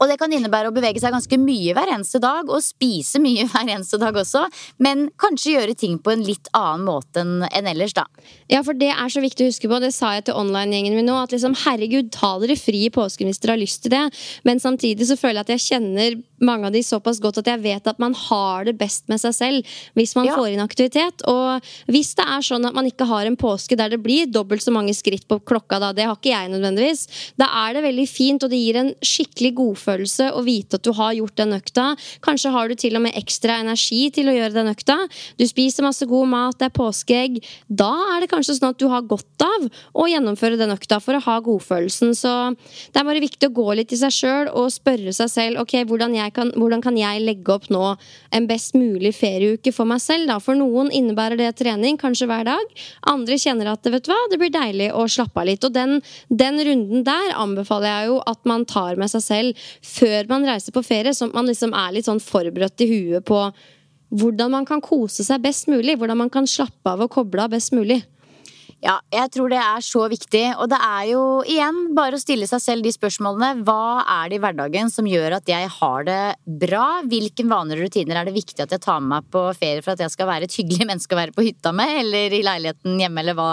[0.00, 3.44] og det kan innebære å bevege seg ganske mye hver eneste dag, og spise mye
[3.50, 4.46] hver eneste dag også,
[4.82, 8.06] men kanskje gjøre ting på en litt annen måte enn ellers, da.
[8.50, 11.10] Ja, for det er så viktig å huske på, det sa jeg til online-gjengen min
[11.10, 14.06] nå, at liksom herregud, ta dere fri i påsken hvis dere har lyst til det,
[14.48, 17.62] men samtidig så føler jeg at jeg kjenner mange av de såpass godt at jeg
[17.62, 20.36] vet at man har det best med seg selv hvis man Ja.
[20.36, 21.22] får inn aktivitet.
[21.28, 24.62] Og hvis det er sånn at man ikke har en påske der det blir dobbelt
[24.62, 27.06] så mange skritt på klokka, da, det har ikke jeg nødvendigvis,
[27.38, 30.92] da er det veldig fint, og det gir en skikkelig godfølelse å vite at du
[30.92, 31.96] har gjort den økta.
[32.22, 34.96] Kanskje har du til og med ekstra energi til å gjøre den økta.
[35.38, 37.42] Du spiser masse god mat, det er påskeegg.
[37.68, 41.14] Da er det kanskje sånn at du har godt av å gjennomføre den økta for
[41.14, 42.14] å ha godfølelsen.
[42.16, 42.56] Så
[42.92, 45.76] det er bare viktig å gå litt i seg sjøl og spørre seg selv ok,
[45.84, 47.94] hvordan, jeg kan, hvordan kan jeg legge opp nå
[48.34, 50.28] en best mulig ferieuke for meg selv.
[50.30, 50.38] Da?
[50.42, 52.76] For noen innebærer det trening, kanskje hver dag.
[53.10, 55.66] Andre kjenner at vet du hva, det blir deilig å slappe av litt.
[55.66, 60.30] Og den, den runden der anbefaler jeg jo at man tar med seg selv før
[60.30, 63.44] man reiser på ferie, sånn at man liksom er litt sånn forberedt i huet på
[64.10, 65.96] hvordan man kan kose seg best mulig.
[65.98, 68.00] Hvordan man kan slappe av og koble av best mulig.
[68.80, 70.42] Ja, jeg tror det er så viktig.
[70.56, 73.60] Og det er jo igjen bare å stille seg selv de spørsmålene.
[73.66, 76.20] Hva er det i hverdagen som gjør at jeg har det
[76.62, 76.86] bra?
[77.04, 79.92] Hvilke vaner og rutiner er det viktig at jeg tar med meg på ferie for
[79.92, 82.96] at jeg skal være et hyggelig menneske å være på hytta med, eller i leiligheten
[83.02, 83.50] hjemme, eller hva,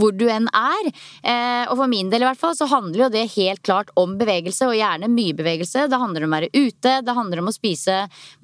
[0.00, 0.88] hvor du enn er?
[1.28, 4.16] Eh, og for min del i hvert fall så handler jo det helt klart om
[4.20, 5.84] bevegelse, og gjerne mye bevegelse.
[5.92, 7.98] Det handler om å være ute, det handler om å spise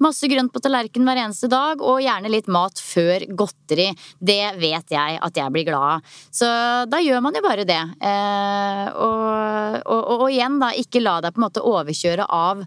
[0.05, 3.89] masse grønt på tallerkenen hver eneste dag, og gjerne litt mat før godteri.
[4.21, 6.15] Det vet jeg at jeg blir glad av.
[6.33, 6.47] Så
[6.89, 7.81] da gjør man jo bare det.
[8.03, 12.63] Eh, og, og, og, og igjen, da, ikke la deg på en måte overkjøre av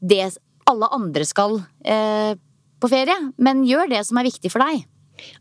[0.00, 0.24] det
[0.70, 2.32] alle andre skal eh,
[2.80, 4.84] på ferie, men gjør det som er viktig for deg.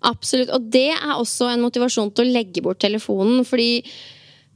[0.07, 0.51] Absolutt.
[0.55, 3.45] Og det er også en motivasjon til å legge bort telefonen.
[3.47, 3.83] Fordi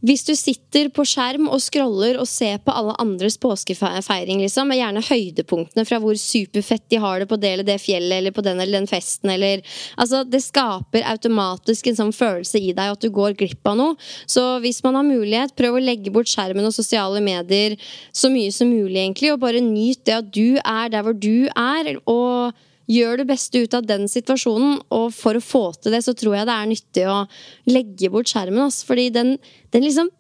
[0.04, 4.82] hvis du sitter på skjerm og scroller og ser på alle andres påskefeiring, liksom, med
[4.82, 8.44] gjerne høydepunktene fra hvor superfett de har det på det eller det fjellet eller på
[8.44, 9.64] den eller den festen, eller
[9.98, 13.96] Altså, det skaper automatisk en sånn følelse i deg at du går glipp av noe.
[14.28, 17.78] Så hvis man har mulighet, prøv å legge bort skjermen og sosiale medier
[18.12, 21.48] så mye som mulig, egentlig, og bare nyt det at du er der hvor du
[21.48, 21.96] er.
[22.10, 22.54] og
[22.92, 26.36] Gjør det beste ut av den situasjonen, og for å få til det, så tror
[26.36, 27.22] jeg det er nyttig å
[27.70, 28.66] legge bort skjermen.
[28.66, 29.38] Altså, fordi den,
[29.72, 30.12] den liksom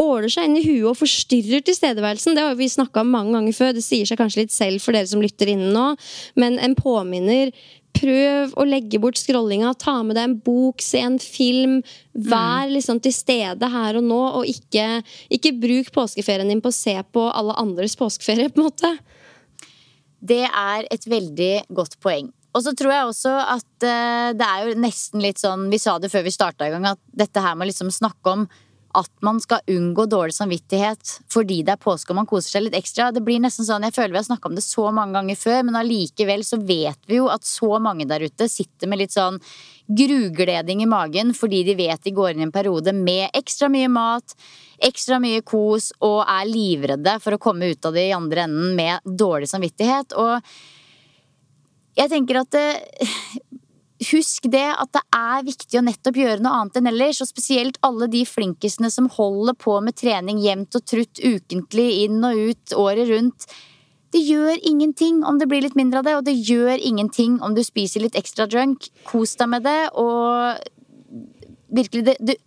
[0.00, 2.36] åler seg inn i huet og forstyrrer tilstedeværelsen.
[2.36, 3.74] Det har vi snakka om mange ganger før.
[3.76, 5.86] Det sier seg kanskje litt selv for dere som lytter inne nå,
[6.40, 7.52] men en påminner.
[8.00, 9.72] Prøv å legge bort scrollinga.
[9.78, 11.80] Ta med deg en bok, se en film.
[12.14, 15.02] Vær liksom til stede her og nå, og ikke,
[15.36, 18.94] ikke bruk påskeferien din på å se på alle andres påskeferie, på en måte.
[20.20, 22.30] Det er et veldig godt poeng.
[22.50, 26.00] Og så tror jeg også at eh, det er jo nesten litt sånn Vi sa
[26.02, 28.48] det før vi starta i gang, at dette her med å liksom snakke om
[28.98, 32.78] at man skal unngå dårlig samvittighet fordi det er påske og man koser seg litt
[32.78, 33.10] ekstra.
[33.14, 35.60] Det blir nesten sånn, Jeg føler vi har snakka om det så mange ganger før,
[35.66, 39.38] men allikevel så vet vi jo at så mange der ute sitter med litt sånn
[39.90, 43.88] grugleding i magen fordi de vet de går inn i en periode med ekstra mye
[43.90, 44.34] mat,
[44.78, 48.76] ekstra mye kos og er livredde for å komme ut av det i andre enden
[48.78, 50.14] med dårlig samvittighet.
[50.18, 50.40] Og
[51.98, 52.68] jeg tenker at det,
[54.00, 57.20] Husk det at det er viktig å nettopp gjøre noe annet enn ellers.
[57.20, 62.24] Og spesielt alle de flinkisene som holder på med trening jevnt og trutt ukentlig, inn
[62.24, 63.48] og ut, året rundt.
[64.10, 67.54] Det gjør ingenting om det blir litt mindre av det, og det gjør ingenting om
[67.54, 68.88] du spiser litt ekstra drunk.
[69.06, 70.64] Kos deg med det, og
[71.70, 72.40] virkelig det, det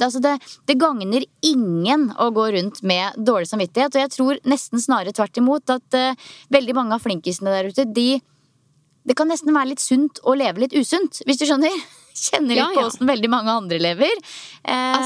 [0.00, 3.96] altså det, det gagner ingen å gå rundt med dårlig samvittighet.
[3.96, 7.88] Og jeg tror nesten snarere tvert imot at uh, veldig mange av flinkisene der ute,
[7.88, 8.20] de
[9.10, 11.74] Det kan nesten være litt sunt å leve litt usunt, hvis du skjønner?
[12.20, 12.86] Kjenner litt Ja, på ja.
[12.90, 14.12] åssen veldig mange andre lever.
[14.62, 14.96] Eh,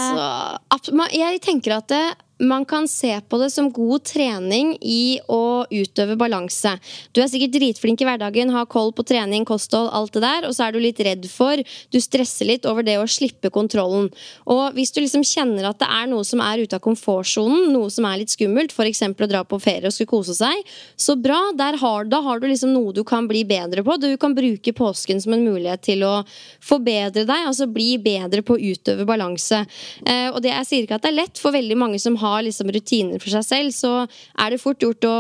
[0.69, 2.03] Altså, jeg tenker at det,
[2.39, 6.73] man kan se på det som god trening i å utøve balanse.
[7.15, 10.57] Du er sikkert dritflink i hverdagen, har koll på trening, kosthold, alt det der, og
[10.57, 14.09] så er du litt redd for Du stresser litt over det å slippe kontrollen.
[14.51, 17.93] Og hvis du liksom kjenner at det er noe som er ute av komfortsonen, noe
[17.93, 19.05] som er litt skummelt, f.eks.
[19.07, 21.39] å dra på ferie og skulle kose seg, så bra.
[21.55, 23.97] Der har, da har du liksom noe du kan bli bedre på.
[24.03, 26.15] Du kan bruke påsken som en mulighet til å
[26.63, 29.63] forbedre deg, altså bli bedre på å utøve balanse.
[30.03, 32.24] Eh, og det, jeg sier ikke at det er lett, for veldig mange som har
[32.47, 35.19] liksom rutiner for seg selv, så er det fort gjort å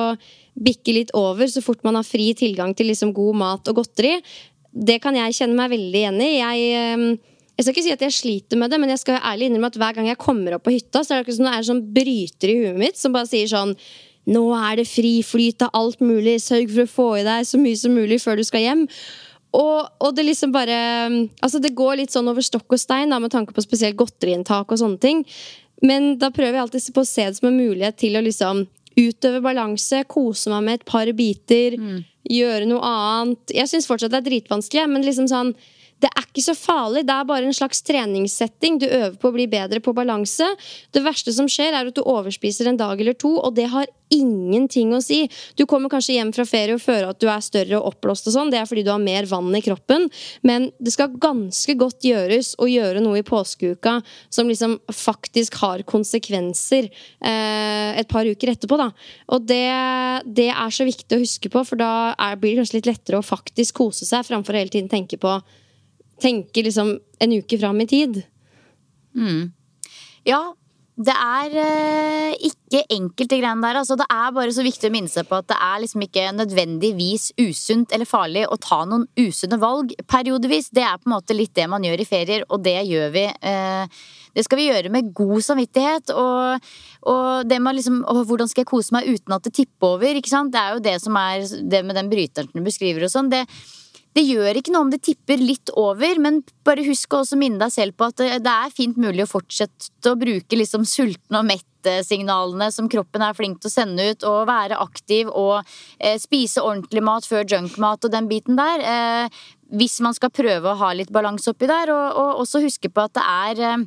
[0.54, 4.16] bikke litt over så fort man har fri tilgang til liksom god mat og godteri.
[4.74, 6.30] Det kan jeg kjenne meg veldig igjen i.
[6.38, 9.50] Jeg, eh, jeg skal ikke si at jeg sliter med det, men jeg skal ærlig
[9.50, 11.54] innrømme at hver gang jeg kommer opp på hytta, så er det akkurat som det
[11.54, 13.76] er sånn bryter i huet mitt som bare sier sånn
[14.24, 16.38] nå er det fri flyt av alt mulig.
[16.40, 18.84] Sørg for å få i deg så mye som mulig før du skal hjem.
[19.54, 20.78] Og, og det liksom bare
[21.44, 24.72] Altså det går litt sånn over stokk og stein da, med tanke på spesielt godteriinntak
[24.72, 25.22] og sånne ting.
[25.84, 28.64] Men da prøver jeg alltid på å se det som en mulighet til å liksom
[28.94, 31.76] utøve balanse, kose meg med et par biter,
[32.30, 33.52] gjøre noe annet.
[33.52, 35.52] Jeg syns fortsatt det er dritvanskelig, men liksom sånn
[36.02, 37.04] det er ikke så farlig.
[37.06, 38.78] Det er bare en slags treningssetting.
[38.82, 40.46] Du øver på å bli bedre på balanse.
[40.92, 43.88] Det verste som skjer, er at du overspiser en dag eller to, og det har
[44.12, 45.24] ingenting å si.
[45.58, 48.36] Du kommer kanskje hjem fra ferie og føler at du er større og oppblåst og
[48.36, 48.52] sånn.
[48.52, 50.06] Det er fordi du har mer vann i kroppen.
[50.46, 53.96] Men det skal ganske godt gjøres å gjøre noe i påskeuka
[54.28, 58.90] som liksom faktisk har konsekvenser eh, et par uker etterpå, da.
[59.34, 59.66] Og det,
[60.26, 63.20] det, er så viktig å huske på, for da er, blir det kanskje litt lettere
[63.20, 65.38] å faktisk kose seg framfor hele tiden tenke på
[66.24, 68.22] Tenke liksom en uke fram i tid.
[69.14, 69.52] Mm.
[70.24, 70.42] Ja,
[70.94, 73.80] det er eh, ikke enkelt, de greiene der.
[73.80, 76.28] Altså, det er bare så viktig å minne seg på at det er liksom ikke
[76.36, 80.70] nødvendigvis usunt eller farlig å ta noen usunne valg periodevis.
[80.70, 83.26] Det er på en måte litt det man gjør i ferier, og det gjør vi.
[83.26, 86.14] Eh, det skal vi gjøre med god samvittighet.
[86.14, 86.74] Og,
[87.10, 90.14] og det med liksom å, Hvordan skal jeg kose meg uten at det tipper over?
[90.14, 90.54] ikke sant?
[90.54, 93.34] Det er jo det som er det med den bryteren du beskriver og sånn.
[93.34, 93.48] det
[94.14, 97.58] det gjør ikke noe om det tipper litt over, men bare husk å også minne
[97.64, 101.48] deg selv på at det er fint mulig å fortsette å bruke liksom sultne og
[101.48, 105.66] mette signalene som kroppen er flink til å sende ut, og være aktiv og
[105.98, 108.86] eh, spise ordentlig mat før junkmat og den biten der.
[108.86, 109.42] Eh,
[109.74, 113.08] hvis man skal prøve å ha litt balanse oppi der, og, og også huske på
[113.08, 113.86] at det er eh,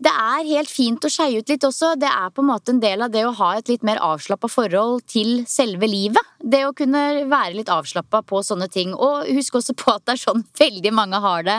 [0.00, 1.92] det er helt fint å skeie ut litt også.
[2.00, 4.48] Det er på en måte en del av det å ha et litt mer avslappa
[4.48, 6.24] forhold til selve livet.
[6.40, 8.94] Det å kunne være litt avslappa på sånne ting.
[8.96, 11.58] Og husk også på at det er sånn veldig mange har det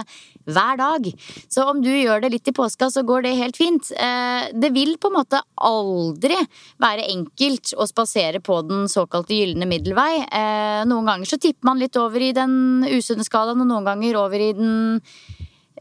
[0.49, 1.05] hver dag.
[1.53, 3.91] Så om du gjør det litt i påska, så går det helt fint.
[3.93, 6.39] Eh, det vil på en måte aldri
[6.81, 10.23] være enkelt å spasere på den såkalte gylne middelvei.
[10.25, 14.17] Eh, noen ganger så tipper man litt over i den usunne skalaen, og noen ganger
[14.23, 14.99] over i den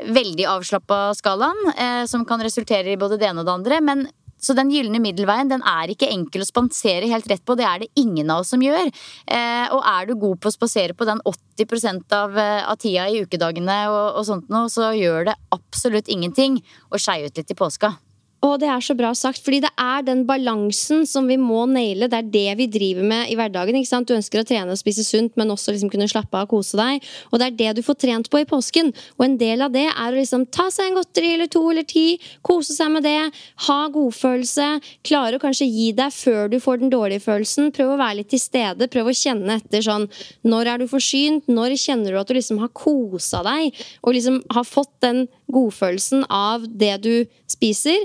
[0.06, 3.80] veldig avslappa skalaen, eh, som kan resultere i både det ene og det andre.
[3.84, 4.08] Men
[4.40, 7.56] så den gylne middelveien den er ikke enkel å spasere helt rett på.
[7.58, 8.88] Det er det ingen av oss som gjør.
[9.26, 13.08] Eh, og er du god på å spasere på den 80 av, eh, av tida
[13.08, 17.52] i ukedagene, og, og sånt noe, så gjør det absolutt ingenting å skeie ut litt
[17.52, 17.92] i påska.
[18.40, 22.08] Og det er så bra sagt, fordi det er den balansen som vi må naile.
[22.08, 23.76] Det er det vi driver med i hverdagen.
[23.76, 24.08] ikke sant?
[24.08, 26.78] Du ønsker å trene og spise sunt, men også liksom kunne slappe av og kose
[26.80, 27.04] deg.
[27.28, 28.94] Og det er det du får trent på i påsken.
[29.18, 31.84] Og en del av det er å liksom ta seg en godteri eller to eller
[31.84, 32.06] ti,
[32.46, 33.18] kose seg med det,
[33.66, 34.70] ha godfølelse,
[35.04, 37.68] klare å kanskje gi deg før du får den dårlige følelsen.
[37.76, 40.08] Prøv å være litt til stede, prøv å kjenne etter sånn
[40.48, 41.44] Når er du forsynt?
[41.50, 43.76] Når kjenner du at du liksom har kosa deg?
[44.00, 47.14] Og liksom har fått den godfølelsen av det du
[47.50, 48.00] spiser?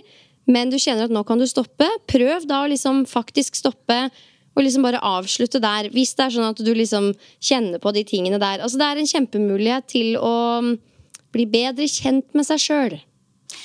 [0.45, 3.97] Men du kjenner at nå kan du stoppe, prøv da å liksom faktisk stoppe
[4.55, 5.89] og liksom bare avslutte der.
[5.93, 7.11] Hvis det er sånn at du liksom
[7.43, 8.61] kjenner på de tingene der.
[8.63, 10.35] Altså Det er en kjempemulighet til å
[11.35, 12.95] bli bedre kjent med seg sjøl.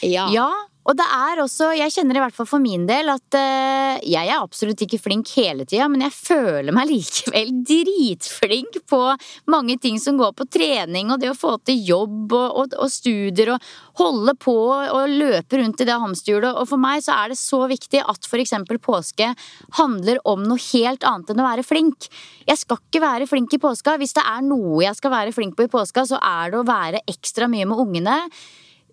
[0.03, 0.27] Ja.
[0.35, 0.49] ja.
[0.89, 4.31] Og det er også, jeg kjenner i hvert fall for min del at uh, jeg
[4.31, 9.01] er absolutt ikke flink hele tida, men jeg føler meg likevel dritflink på
[9.53, 12.93] mange ting som går på trening og det å få til jobb og, og, og
[12.93, 13.69] studier og
[14.01, 16.57] holde på og løpe rundt i det hamsterhjulet.
[16.57, 18.57] Og for meg så er det så viktig at f.eks.
[18.81, 19.29] påske
[19.77, 22.09] handler om noe helt annet enn å være flink.
[22.49, 23.99] Jeg skal ikke være flink i påska.
[24.01, 26.67] Hvis det er noe jeg skal være flink på i påska, så er det å
[26.67, 28.19] være ekstra mye med ungene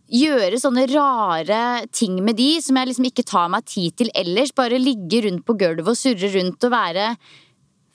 [0.08, 4.54] gjøre sånne rare ting med de som jeg liksom ikke tar meg tid til ellers.
[4.56, 7.12] Bare ligge rundt på gulvet og surre rundt og være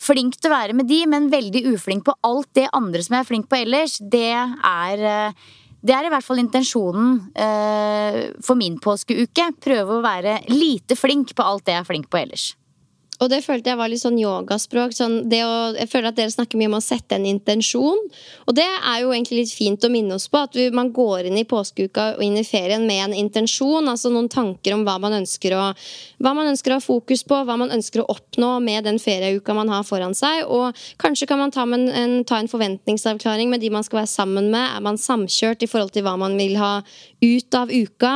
[0.02, 3.24] flink til å være med de, men veldig uflink på alt det andre som jeg
[3.24, 3.98] er flink på ellers.
[4.00, 9.48] Det er, eh, det er i hvert fall intensjonen uh, for min påskeuke.
[9.58, 12.52] Prøve å være lite flink på alt det jeg er flink på ellers.
[13.22, 14.94] Og det følte jeg var litt sånn yogaspråk.
[14.96, 18.00] Sånn å, jeg føler at dere snakker mye om å sette en intensjon.
[18.50, 20.42] Og det er jo egentlig litt fint å minne oss på.
[20.42, 23.86] At vi, man går inn i påskeuka og inn i ferien med en intensjon.
[23.88, 25.68] Altså noen tanker om hva man ønsker å,
[26.18, 29.54] hva man ønsker å ha fokus på, hva man ønsker å oppnå med den ferieuka
[29.54, 30.42] man har foran seg.
[30.50, 34.12] Og kanskje kan man ta en, en, ta en forventningsavklaring med de man skal være
[34.16, 34.66] sammen med.
[34.66, 36.74] Er man samkjørt i forhold til hva man vil ha
[37.22, 38.14] ut av uka?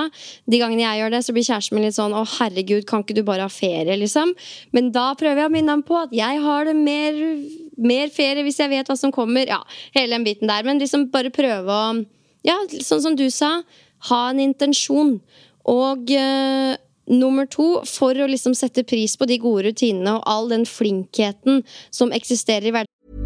[0.50, 3.16] De gangene jeg gjør det, så blir kjæresten min litt sånn å herregud, kan ikke
[3.20, 4.34] du bare ha ferie, liksom?
[4.74, 7.18] Men da prøver jeg å minne ham på at jeg har det mer,
[7.76, 9.48] mer, ferie hvis jeg vet hva som kommer.
[9.50, 9.60] Ja,
[9.96, 10.64] hele den biten der.
[10.66, 11.88] Men liksom bare prøve å
[12.46, 13.60] Ja, sånn som du sa,
[14.08, 15.16] ha en intensjon.
[15.66, 16.76] Og uh,
[17.10, 21.64] nummer to, for å liksom sette pris på de gode rutinene og all den flinkheten
[21.90, 23.25] som eksisterer i hverdagen.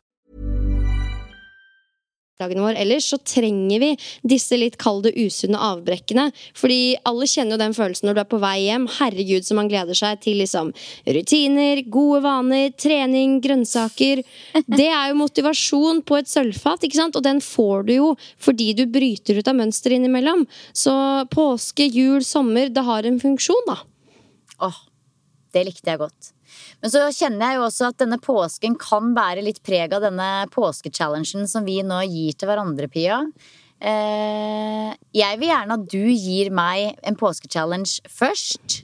[2.41, 2.77] Dagen vår.
[2.81, 3.91] Ellers så trenger vi
[4.33, 6.29] disse litt kalde, usunne avbrekkene.
[6.57, 8.87] Fordi alle kjenner jo den følelsen når du er på vei hjem.
[8.97, 10.73] Herregud, som man gleder seg til liksom
[11.05, 14.23] rutiner, gode vaner, trening, grønnsaker.
[14.67, 17.17] Det er jo motivasjon på et sølvfat, ikke sant?
[17.19, 20.45] Og den får du jo fordi du bryter ut av mønsteret innimellom.
[20.73, 20.93] Så
[21.33, 23.81] påske, jul, sommer, det har en funksjon, da.
[24.67, 24.83] Åh,
[25.55, 26.31] det likte jeg godt.
[26.81, 30.29] Men så kjenner jeg jo også at denne påsken kan bære litt preg av denne
[30.53, 33.19] påskechallengen som vi nå gir til hverandre, Pia.
[33.81, 38.81] Eh, jeg vil gjerne at du gir meg en påskechallenge først.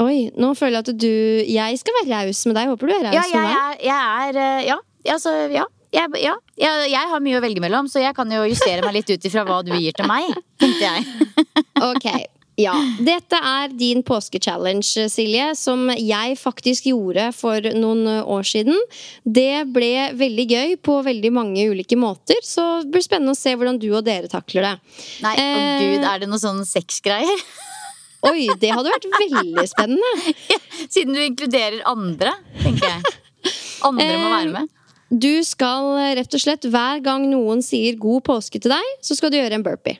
[0.00, 1.10] Oi, nå føler jeg at du
[1.50, 2.70] Jeg skal være raus med deg.
[2.72, 3.52] Håper du er raus Ja, med meg.
[3.52, 4.78] er, jeg er eh, Ja,
[5.12, 5.66] altså, ja.
[5.90, 6.36] Jeg, ja.
[6.56, 9.24] Jeg, jeg har mye å velge mellom, så jeg kan jo justere meg litt ut
[9.26, 10.30] ifra hva du gir til meg.
[10.62, 11.06] Tenkte jeg.
[11.90, 12.06] Ok,
[12.60, 12.74] ja.
[13.04, 18.76] Dette er din påskechallenge, Silje, som jeg faktisk gjorde for noen år siden.
[19.24, 23.54] Det ble veldig gøy på veldig mange ulike måter, så det blir spennende å se
[23.56, 24.74] hvordan du og dere takler det.
[25.24, 25.80] Nei, å Eh.
[25.84, 27.44] gud, er det noe sånn sexgreier?
[28.30, 30.34] Oi, det hadde vært veldig spennende.
[30.92, 33.16] Siden du inkluderer andre, tenker jeg.
[33.88, 34.76] Andre må være med.
[35.10, 39.32] Du skal rett og slett, hver gang noen sier god påske til deg, så skal
[39.32, 39.96] du gjøre en burpee.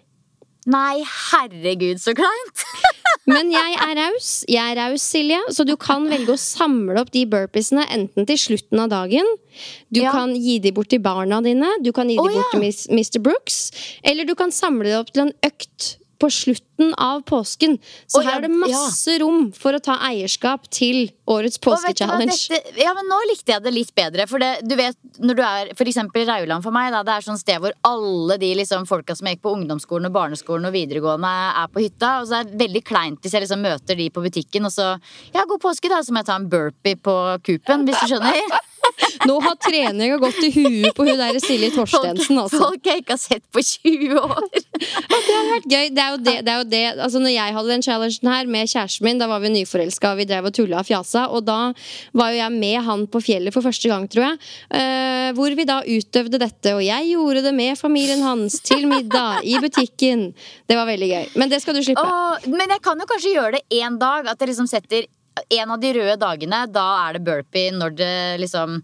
[0.68, 1.00] Nei,
[1.32, 2.64] herregud, så kleint!
[3.30, 7.12] Men jeg er raus, jeg er raus, Silje, så du kan velge å samle opp
[7.14, 9.28] de burpeesene enten til slutten av dagen.
[9.92, 10.10] Du Ja.
[10.12, 12.58] kan gi de bort til barna dine, du kan gi oh, de bort ja.
[12.58, 13.20] til Mr.
[13.22, 13.70] Brooks.
[14.02, 17.78] Eller du kan samle det opp til en økt på slutten av påsken.
[18.10, 22.36] Så her er det masse rom for å ta eierskap til årets påskechallenge.
[22.80, 24.26] Ja, men nå likte jeg det litt bedre.
[24.30, 27.26] For det, du vet, når du er for eksempel Rauland for meg, da, det er
[27.26, 31.34] sånn sted hvor alle de liksom, folka som gikk på ungdomsskolen og barneskolen og videregående,
[31.62, 32.16] er på hytta.
[32.20, 34.90] Og så er det veldig kleint hvis jeg liksom møter de på butikken, og så
[35.34, 36.02] Ja, god påske, da.
[36.04, 38.60] Så må jeg ta en burpee på Coopen, hvis du skjønner.
[39.28, 42.60] Nå har treninga gått i huet på hun der Silje Torstensen, altså.
[42.62, 44.46] Folk jeg ikke har sett på 20 år.
[44.80, 45.90] Det hadde vært gøy.
[45.92, 46.82] Det er jo det, det, er jo det.
[47.04, 50.26] Altså, når jeg hadde den challengen her med kjæresten min, da var vi nyforelska, vi
[50.28, 51.58] drev og tulla og fjasa, og da
[52.16, 54.40] var jo jeg med han på fjellet for første gang, tror jeg.
[54.72, 59.44] uh, hvor vi da utøvde dette, og jeg gjorde det med familien hans til middag
[59.44, 60.30] i butikken.
[60.70, 61.30] Det var veldig gøy.
[61.40, 62.04] Men det skal du slippe.
[62.04, 64.28] Åh, men jeg kan jo kanskje gjøre det én dag.
[64.30, 65.08] At jeg liksom setter
[65.48, 66.64] en av de røde dagene.
[66.72, 68.82] Da er det burpee når det liksom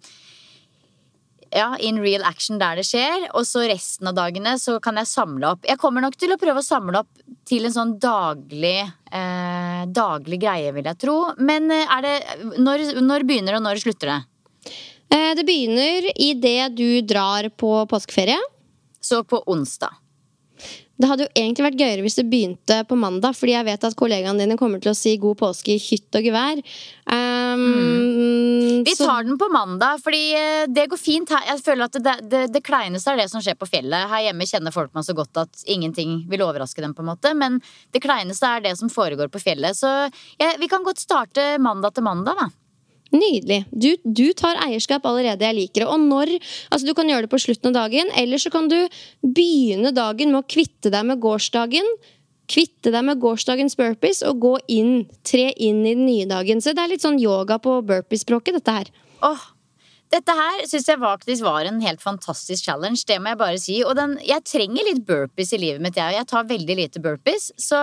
[1.57, 3.29] Ja, in real action der det skjer.
[3.39, 5.67] Og så resten av dagene så kan jeg samle opp.
[5.69, 10.41] Jeg kommer nok til å prøve å samle opp til en sånn daglig eh, Daglig
[10.43, 11.19] greie, vil jeg tro.
[11.39, 12.17] Men eh, er det
[12.59, 14.19] Når, når begynner det, og når slutter det?
[15.15, 18.41] Eh, det begynner idet du drar på påskeferie.
[19.01, 19.95] Så på onsdag.
[20.97, 23.97] Det hadde jo egentlig vært gøyere hvis det begynte på mandag, fordi jeg vet at
[23.99, 26.63] kollegaene dine kommer til å si god påske i hytt og gevær.
[27.07, 31.45] Um, Vi så- tar den på mandag, fordi eh, det går fint her.
[31.47, 34.09] Jeg føler at det, det, det kleineste er det som skjer på fjellet.
[34.09, 37.35] Her hjemme kjenner folk meg så godt at ingenting vil overraske dem, på en måte.
[37.37, 37.61] Men
[37.93, 39.77] det kleineste er det som foregår på fjellet.
[39.77, 39.91] Så
[40.41, 42.49] ja, vi kan godt starte mandag til mandag, da.
[43.15, 43.61] Nydelig.
[43.71, 45.47] Du, du tar eierskap allerede.
[45.47, 45.89] Jeg liker det.
[45.89, 48.79] Og når Altså, du kan gjøre det på slutten av dagen, eller så kan du
[49.23, 51.87] begynne dagen med å kvitte deg med gårsdagen.
[52.51, 56.63] Kvitte deg med gårsdagens burpees og gå inn, tre inn i den nye dagen.
[56.63, 58.91] Så det er litt sånn yoga på burpeespråket, dette her.
[59.27, 59.47] Åh,
[60.15, 63.03] dette her syns jeg faktisk var en helt fantastisk challenge.
[63.09, 63.81] Det må jeg bare si.
[63.83, 66.15] Og den, jeg trenger litt burpees i livet mitt, jeg.
[66.19, 67.51] Jeg tar veldig lite burpees.
[67.59, 67.81] Så,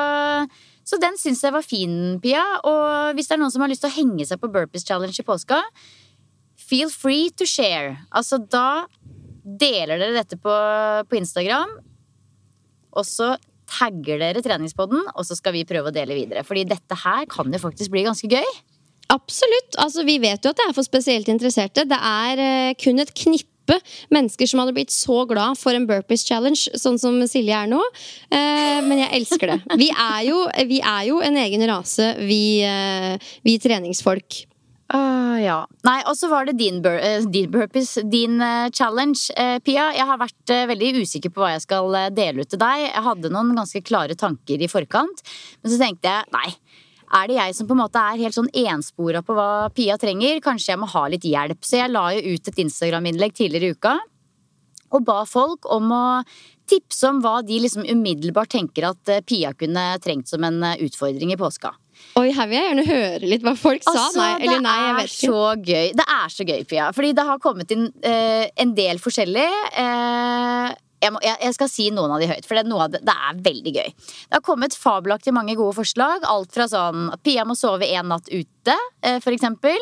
[0.83, 2.43] så den syns jeg var fin, Pia.
[2.67, 5.19] Og hvis det er noen som har lyst til å henge seg på burpees challenge
[5.21, 5.61] i påska,
[6.59, 7.95] feel free to share.
[8.11, 8.85] Altså, da
[9.43, 10.53] deler dere dette på,
[11.09, 11.71] på Instagram,
[12.93, 13.33] og så
[13.73, 16.43] tagger dere treningspodden, og så skal vi prøve å dele videre.
[16.45, 18.49] Fordi dette her kan jo faktisk bli ganske gøy.
[19.13, 19.77] Absolutt.
[19.81, 21.87] Altså, vi vet jo at det er for spesielt interesserte.
[21.89, 25.87] Det er eh, kun et knippe knappe mennesker som hadde blitt så glad for en
[25.87, 27.81] burpees challenge, sånn som Silje er nå.
[28.31, 29.59] Eh, men jeg elsker det.
[29.77, 34.47] Vi er jo, vi er jo en egen rase, vi, eh, vi treningsfolk.
[34.93, 35.63] Uh, ja.
[35.87, 39.31] Nei, og så var det din, bur uh, din burpees, din uh, challenge,
[39.65, 39.87] Pia.
[39.95, 42.83] Jeg har vært veldig usikker på hva jeg skal dele ut til deg.
[42.91, 45.23] Jeg hadde noen ganske klare tanker i forkant,
[45.63, 46.51] men så tenkte jeg nei.
[47.13, 50.41] Er det jeg som på en måte er helt sånn enspora på hva Pia trenger?
[50.43, 51.61] Kanskje jeg må ha litt hjelp.
[51.61, 53.99] Så jeg la jo ut et Instagram-innlegg tidligere i uka
[54.93, 56.03] og ba folk om å
[56.69, 61.39] tipse om hva de liksom umiddelbart tenker at Pia kunne trengt som en utfordring i
[61.39, 61.73] påska.
[62.19, 64.21] Oi, her vil jeg gjerne høre litt hva folk altså, sa.
[64.21, 65.31] Nei, eller nei, jeg vet ikke.
[65.31, 65.91] Så gøy.
[65.97, 66.87] Det er så gøy, Pia.
[66.95, 69.47] Fordi det har kommet inn eh, en del forskjellig.
[69.73, 70.73] Uh,
[71.03, 73.43] jeg, må, jeg, jeg, skal si noen av de høyt, for det, det, det, er
[73.49, 73.91] veldig gøy.
[73.97, 76.25] Det har kommet fabelaktig mange gode forslag.
[76.29, 79.77] Alt fra sånn at Pia må sove en natt ute, uh, for eksempel,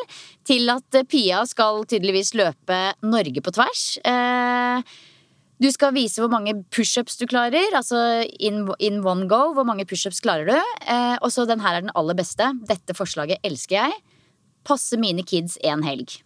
[0.47, 3.86] til at Pia skal tydeligvis løpe Norge på tvers.
[4.05, 4.82] Uh,
[5.61, 7.69] du skal vise hvor mange pushups du klarer.
[7.78, 9.51] Altså in, in one go.
[9.53, 10.57] Hvor mange pushups klarer du?
[10.89, 12.47] Eh, og så den her er den aller beste.
[12.65, 13.99] Dette forslaget elsker jeg.
[14.65, 16.17] Passe mine kids en helg.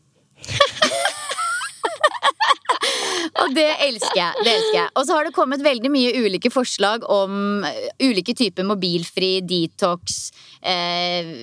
[3.43, 4.43] Og det elsker jeg.
[4.45, 8.35] det elsker jeg Og så har det kommet veldig mye ulike forslag om uh, ulike
[8.37, 10.29] typer mobilfri, detox,
[10.63, 11.33] eh,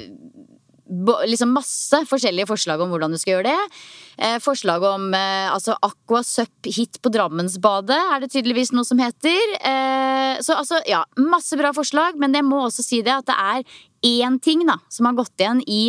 [1.26, 3.78] liksom masse forskjellige forslag om hvordan du skal gjøre det.
[4.18, 9.00] Eh, forslag om eh, altså Aqua Sup hit på Drammensbadet er det tydeligvis noe som
[9.00, 9.56] heter.
[9.60, 13.38] Eh, så altså, ja, masse bra forslag, men jeg må også si det at det
[13.38, 13.64] er
[14.02, 15.82] én ting da, som har gått igjen i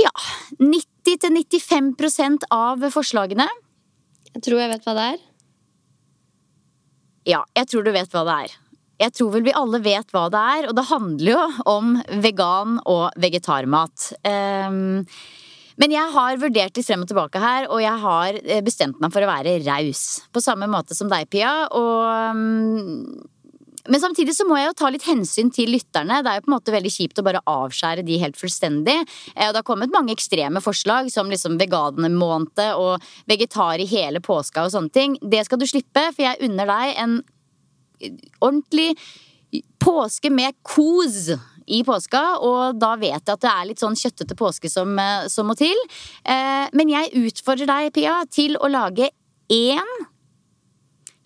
[0.00, 0.12] ja,
[0.60, 3.48] 90-95% av forslagene.
[4.32, 5.22] Jeg tror jeg vet hva det er.
[7.28, 8.58] Ja, jeg tror du vet hva det er
[9.02, 12.80] jeg tror vel vi alle vet hva det er, og det handler jo om vegan-
[12.88, 14.12] og vegetarmat.
[14.22, 15.06] Um,
[15.80, 19.14] men jeg har vurdert litt frem og tilbake her, og jeg har eh, bestemt meg
[19.14, 20.20] for å være raus.
[20.30, 21.52] På samme måte som deg, Pia.
[21.72, 23.16] Og, um,
[23.90, 26.20] men samtidig så må jeg jo ta litt hensyn til lytterne.
[26.22, 28.98] Det er jo på en måte veldig kjipt å bare avskjære de helt fullstendig.
[29.34, 34.22] Eh, og det har kommet mange ekstreme forslag, som liksom veganermåned og vegetar i hele
[34.22, 35.18] påska og sånne ting.
[35.22, 37.18] Det skal du slippe, for jeg unner deg en
[38.42, 38.92] ordentlig
[39.82, 41.32] påske med kos
[41.66, 45.26] i påska, og da vet jeg at det er litt sånn kjøttete påske som, eh,
[45.32, 45.78] som må til.
[46.24, 49.10] Eh, men jeg utfordrer deg, Pia, til å lage
[49.50, 49.92] én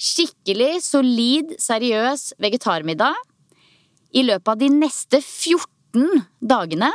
[0.07, 3.17] skikkelig solid, seriøs vegetarmiddag
[4.17, 6.91] i løpet av de neste 14 dagene.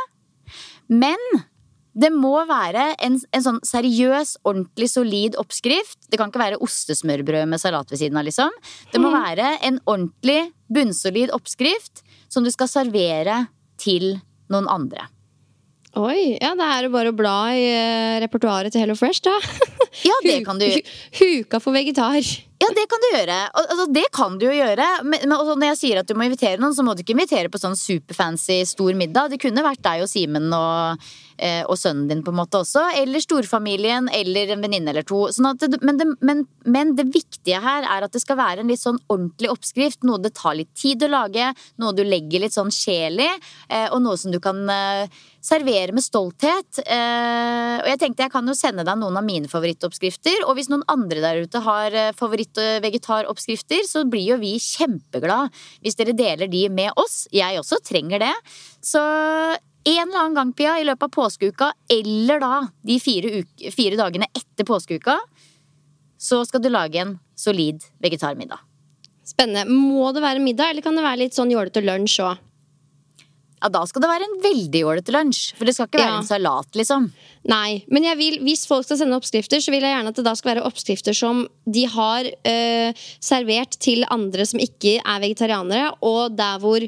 [0.92, 1.20] Men
[1.92, 6.00] det må være en, en, sånn seriøs, ordentlig solid oppskrift.
[6.08, 8.54] Det kan ikke være ostesmørbrød med salat ved siden av, liksom.
[8.94, 9.18] Det må mm.
[9.26, 10.40] være en ordentlig,
[10.72, 13.42] bunnsolid oppskrift som du skal servere
[13.82, 14.14] til
[14.52, 15.10] noen andre.
[16.00, 19.36] Oi, ja, det er bare å bla i uh, repertoaret til Hello Fresh, da.
[20.08, 20.70] ja, det kan du.
[21.20, 22.24] Huka for vegetar.
[22.62, 23.38] Ja, det kan du gjøre.
[23.58, 24.88] Altså, det kan du jo gjøre.
[25.02, 27.50] Men, men når jeg sier at du må invitere noen, så må du ikke invitere
[27.50, 29.32] på sånn superfancy stor middag.
[29.34, 31.08] Det kunne vært deg og Simen og,
[31.42, 32.84] eh, og, sønnen din på en måte også.
[33.00, 35.24] Eller storfamilien eller en venninne eller to.
[35.34, 38.70] Sånn det, men, det, men, men, det, viktige her er at det skal være en
[38.70, 40.06] litt sånn ordentlig oppskrift.
[40.06, 41.50] Noe det tar litt tid å lage.
[41.82, 43.32] Noe du legger litt sånn sjel i.
[43.72, 46.84] Eh, og noe som du kan eh, servere med stolthet.
[46.86, 50.46] og jeg tenkte jeg kan jo sende deg noen av mine favorittoppskrifter.
[50.46, 55.98] Og hvis noen andre der ute har favoritt vegetaroppskrifter, så blir jo vi kjempeglad hvis
[56.00, 57.26] dere deler de med oss.
[57.32, 58.34] Jeg også trenger det.
[58.84, 63.72] Så en eller annen gang, Pia, i løpet av påskeuka, eller da de fire, uke,
[63.74, 65.18] fire dagene etter påskeuka,
[66.22, 68.62] så skal du lage en solid vegetarmiddag.
[69.26, 69.66] Spennende.
[69.72, 72.48] Må det være middag, eller kan det være litt sånn jålete lunsj òg?
[73.62, 75.52] Ja, da skal det være en veldig jålete lunsj.
[75.58, 76.22] For det skal ikke være ja.
[76.24, 77.08] en salat, liksom.
[77.52, 80.34] Nei, men vil, hvis folk skal sende oppskrifter, så vil jeg gjerne at det da
[80.38, 86.34] skal være oppskrifter som de har øh, servert til andre som ikke er vegetarianere, og
[86.38, 86.86] der hvor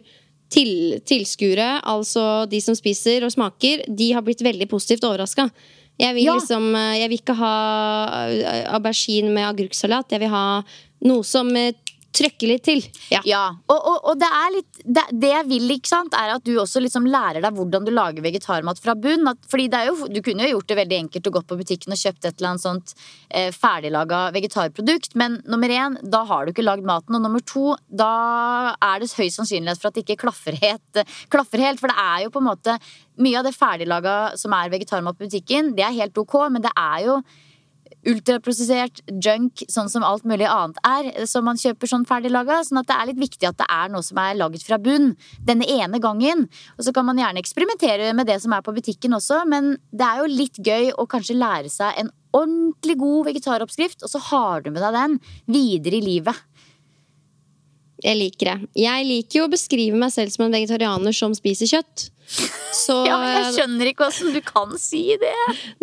[0.53, 0.73] til,
[1.05, 5.47] tilskuere, altså de som spiser og smaker, de har blitt veldig positivt overraska.
[6.01, 6.37] Jeg vil, ja.
[6.39, 7.55] liksom, øh, jeg vil ikke ha
[8.33, 10.09] øh, aubergine med agurksalat.
[10.11, 10.45] Jeg vil ha
[11.05, 11.49] noe som
[12.13, 12.81] trykke litt til.
[13.11, 13.43] Ja, ja.
[13.67, 16.53] Og, og, og, det er litt det, det, jeg vil, ikke sant, er at du
[16.61, 19.27] også liksom lærer deg hvordan du lager vegetarmat fra bunn.
[19.31, 21.59] At, fordi det er jo, Du kunne jo gjort det veldig enkelt og gått på
[21.59, 22.95] butikken og kjøpt et eller annet sånt
[23.29, 27.17] eh, ferdiglaga vegetarprodukt, men nummer én, da har du ikke lagd maten.
[27.17, 28.11] Og nummer to, da
[28.77, 31.03] er det høy sannsynlighet for at det ikke klaffer helt,
[31.33, 31.81] klaffer helt.
[31.81, 32.77] For det er jo på en måte
[33.21, 36.71] Mye av det ferdiglaga som er vegetarmat på butikken, det er helt ok, men det
[36.73, 37.19] er jo
[38.09, 42.61] ultraprosessert junk, sånn som alt mulig annet er, som man kjøper sånn ferdiglaga.
[42.67, 45.13] Sånn at det er litt viktig at det er noe som er laget fra bunn
[45.47, 46.47] denne ene gangen.
[46.77, 50.07] Og så kan man gjerne eksperimentere med det som er på butikken også, men det
[50.07, 54.63] er jo litt gøy å kanskje lære seg en ordentlig god vegetaroppskrift, og så har
[54.63, 55.19] du med deg den
[55.53, 56.39] videre i livet.
[58.03, 58.71] Jeg liker det.
[58.83, 62.09] Jeg liker jo å beskrive meg selv som en vegetarianer som spiser kjøtt.
[62.73, 65.33] Så Ja, men jeg skjønner ikke åssen du kan si det.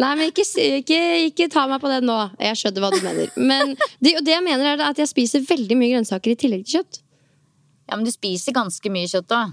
[0.00, 0.44] Nei, men ikke,
[0.80, 0.98] ikke,
[1.28, 2.16] ikke ta meg på det nå.
[2.42, 3.30] Jeg skjønner hva du mener.
[3.38, 6.80] Men det, det jeg mener er at jeg spiser veldig mye grønnsaker i tillegg til
[6.80, 7.00] kjøtt.
[7.90, 9.44] Ja, men du spiser ganske mye kjøtt da.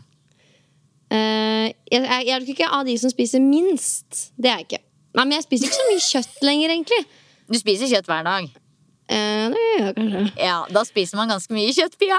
[1.07, 4.31] Uh, jeg, jeg, jeg er nok ikke av de som spiser minst.
[4.35, 4.83] Det er jeg ikke.
[5.17, 7.03] Nei, men jeg spiser ikke så mye kjøtt lenger, egentlig.
[7.47, 8.49] Du spiser kjøtt hver dag.
[9.07, 10.23] Eh, det gjør jeg kanskje.
[10.43, 12.17] Ja, da spiser man ganske mye kjøtt, Pia.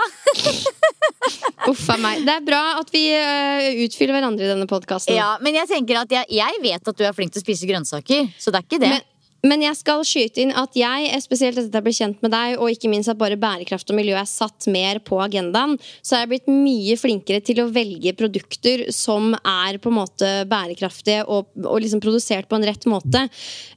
[1.70, 2.22] Uff a meg.
[2.24, 5.16] Det er bra at vi uh, utfyller hverandre i denne podkasten.
[5.18, 7.68] Ja, men jeg tenker at jeg, jeg vet at du er flink til å spise
[7.68, 8.95] grønnsaker, så det er ikke det.
[8.97, 9.07] Men,
[9.47, 12.57] men jeg skal skyte inn at jeg, spesielt etter at jeg ble kjent med deg,
[12.59, 16.24] og ikke minst at bare bærekraft og miljø er satt mer på agendaen, så er
[16.24, 21.53] jeg blitt mye flinkere til å velge produkter som er på en måte bærekraftige og,
[21.62, 23.26] og liksom produsert på en rett måte.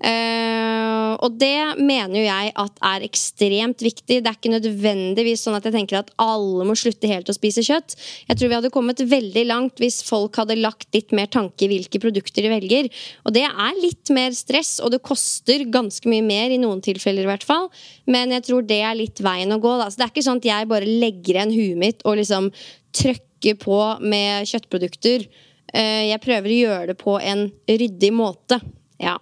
[0.02, 4.22] Uh, og det mener jo jeg at er ekstremt viktig.
[4.22, 7.64] Det er ikke nødvendigvis sånn at jeg tenker at alle må slutte helt å spise
[7.66, 7.94] kjøtt.
[8.32, 11.72] Jeg tror vi hadde kommet veldig langt hvis folk hadde lagt litt mer tanke i
[11.72, 12.90] hvilke produkter de velger.
[13.28, 17.24] Og det er litt mer stress, og det koster ganske mye mer i noen tilfeller
[17.26, 17.70] i hvert fall.
[18.08, 19.78] Men jeg tror det er litt veien å gå.
[19.82, 19.90] Da.
[19.92, 22.52] Så det er ikke sånn at jeg bare legger igjen huet mitt og liksom
[22.98, 25.28] trøkker på med kjøttprodukter.
[25.74, 28.60] Eh, Jeg prøver å gjøre det på en ryddig måte.
[29.02, 29.18] Ja.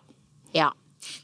[0.56, 0.72] Ja.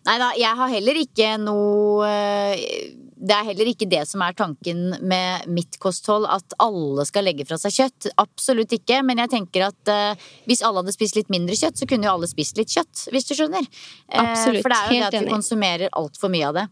[0.05, 4.35] Nei da, jeg har heller ikke noe eh, Det er heller ikke det som er
[4.35, 8.09] tanken med mitt kosthold, at alle skal legge fra seg kjøtt.
[8.21, 8.99] Absolutt ikke.
[9.07, 12.13] Men jeg tenker at eh, hvis alle hadde spist litt mindre kjøtt, så kunne jo
[12.17, 13.07] alle spist litt kjøtt.
[13.15, 13.63] Hvis du skjønner.
[13.63, 15.33] Eh, Absolutt, For det er jo helt det at vi enig.
[15.37, 16.65] konsumerer altfor mye av det.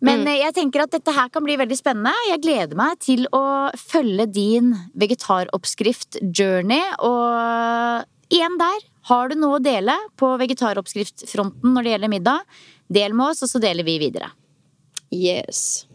[0.00, 2.14] Men eh, jeg tenker at dette her kan bli veldig spennende.
[2.30, 3.42] Jeg gleder meg til å
[3.76, 4.72] følge din
[5.02, 6.82] vegetaroppskrift-journey.
[7.04, 8.78] Og igjen der,
[9.10, 12.60] har du noe å dele på vegetaroppskriftfronten når det gjelder middag,
[12.90, 14.30] del med oss, og så deler vi videre.
[15.10, 15.86] Yes.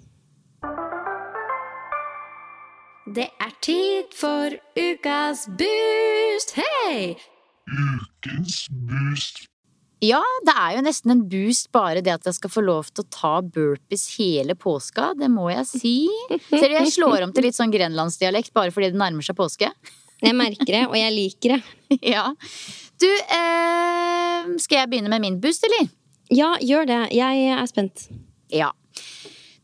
[3.16, 6.56] Det er tid for ukas boost.
[6.58, 7.16] Hei!
[7.70, 9.46] Ukens boost.
[10.04, 13.06] Ja, det er jo nesten en boost bare det at jeg skal få lov til
[13.06, 15.14] å ta burpees hele påska.
[15.18, 15.96] Det må jeg si.
[16.50, 19.72] Ser du, jeg slår om til litt sånn grenlandsdialekt bare fordi det nærmer seg påske.
[20.20, 21.62] Jeg merker det, og jeg liker det.
[22.16, 22.28] Ja.
[23.00, 25.88] Du, eh, skal jeg begynne med min boost, eller?
[26.34, 27.02] Ja, gjør det.
[27.16, 28.10] Jeg er spent.
[28.52, 28.74] Ja.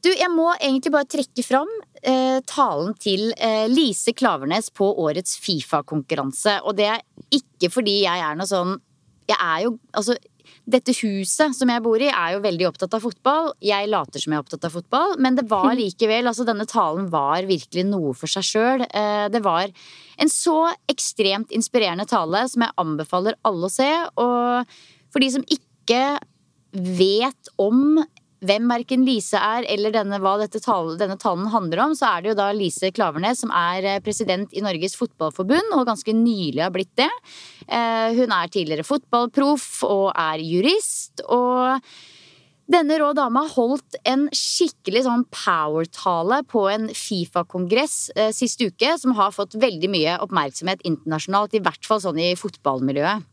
[0.02, 1.70] Du, jeg må egentlig bare trekke fram
[2.02, 6.58] eh, talen til eh, Lise Klavernes på årets Fifa-konkurranse.
[6.66, 7.04] Og det er
[7.38, 8.80] ikke fordi jeg er noe sånn
[9.30, 10.16] Jeg er jo Altså,
[10.72, 13.52] dette huset som jeg bor i, er jo veldig opptatt av fotball.
[13.64, 17.12] Jeg later som jeg er opptatt av fotball, men det var likevel Altså, denne talen
[17.14, 18.86] var virkelig noe for seg sjøl.
[18.88, 19.70] Eh, det var
[20.22, 23.92] en så ekstremt inspirerende tale som jeg anbefaler alle å se.
[24.22, 24.76] Og
[25.14, 26.02] for de som ikke
[26.72, 28.02] vet om
[28.46, 32.24] hvem verken Lise er, eller denne, hva dette tale, denne talen handler om, så er
[32.24, 36.64] det jo da Lise Klavernes som er eh, president i Norges Fotballforbund, og ganske nylig
[36.64, 37.12] har blitt det.
[37.68, 41.22] Eh, Hun er tidligere fotballproff og er jurist.
[41.30, 41.80] og
[42.72, 49.16] denne rå dama holdt en skikkelig sånn power-tale på en Fifa-kongress eh, sist uke, som
[49.18, 53.28] har fått veldig mye oppmerksomhet internasjonalt, i hvert fall sånn i fotballmiljøet.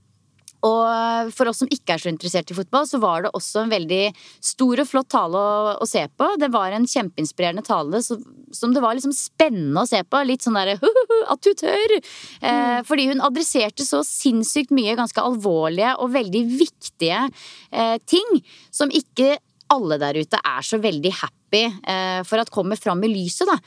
[0.66, 3.72] Og for oss som ikke er så interessert i fotball, så var det også en
[3.72, 4.02] veldig
[4.42, 6.30] stor og flott tale å, å se på.
[6.40, 8.18] Det var en kjempeinspirerende tale så,
[8.54, 10.22] som det var liksom spennende å se på.
[10.26, 10.78] Litt sånn derre
[11.32, 11.98] at du tør!
[12.42, 17.28] Eh, fordi hun adresserte så sinnssykt mye ganske alvorlige og veldig viktige
[17.70, 18.40] eh, ting
[18.74, 19.36] som ikke
[19.72, 23.58] alle der ute er så veldig happy eh, for at kommer fram i lyset, da.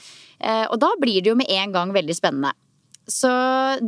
[0.41, 2.53] Eh, og da blir det jo med en gang veldig spennende.
[3.11, 3.31] Så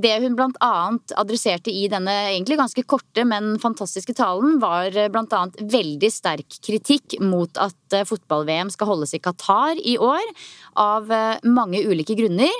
[0.03, 4.91] det hun annet adresserte i denne egentlig ganske korte, men fantastiske talen, var
[5.37, 10.33] annet veldig sterk kritikk mot at eh, fotball-VM skal holdes i Qatar i år,
[10.81, 12.51] av eh, mange ulike grunner.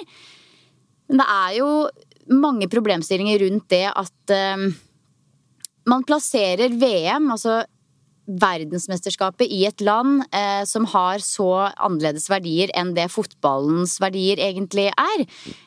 [1.12, 1.70] Men det er jo
[2.32, 4.68] mange problemstillinger rundt det at eh,
[5.90, 7.60] man plasserer VM, altså
[8.24, 14.88] verdensmesterskapet i et land eh, som har så annerledes verdier enn det fotballens verdier egentlig
[14.92, 15.24] er.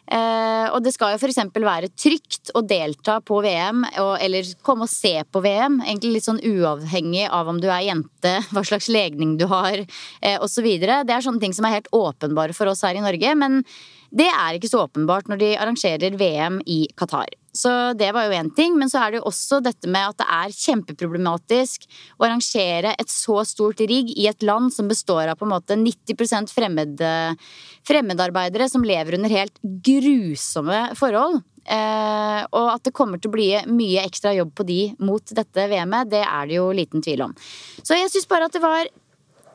[0.06, 1.42] Eh, og det skal jo f.eks.
[1.52, 5.82] være trygt å delta på VM, og, eller komme og se på VM.
[5.84, 9.82] Egentlig litt sånn uavhengig av om du er jente, hva slags legning du har,
[10.22, 10.70] eh, osv.
[10.80, 13.36] Det er sånne ting som er helt åpenbare for oss her i Norge.
[13.36, 13.62] men
[14.10, 17.32] det er ikke så åpenbart når de arrangerer VM i Qatar.
[17.56, 18.76] Så det var jo én ting.
[18.78, 21.88] Men så er det jo også dette med at det er kjempeproblematisk
[22.18, 25.78] å arrangere et så stort rigg i et land som består av på en måte
[25.80, 27.10] 90 fremmede,
[27.88, 31.40] fremmedarbeidere som lever under helt grusomme forhold.
[31.66, 35.64] Eh, og at det kommer til å bli mye ekstra jobb på de mot dette
[35.72, 37.34] VM-et, det er det jo liten tvil om.
[37.82, 38.86] Så jeg syns bare at det var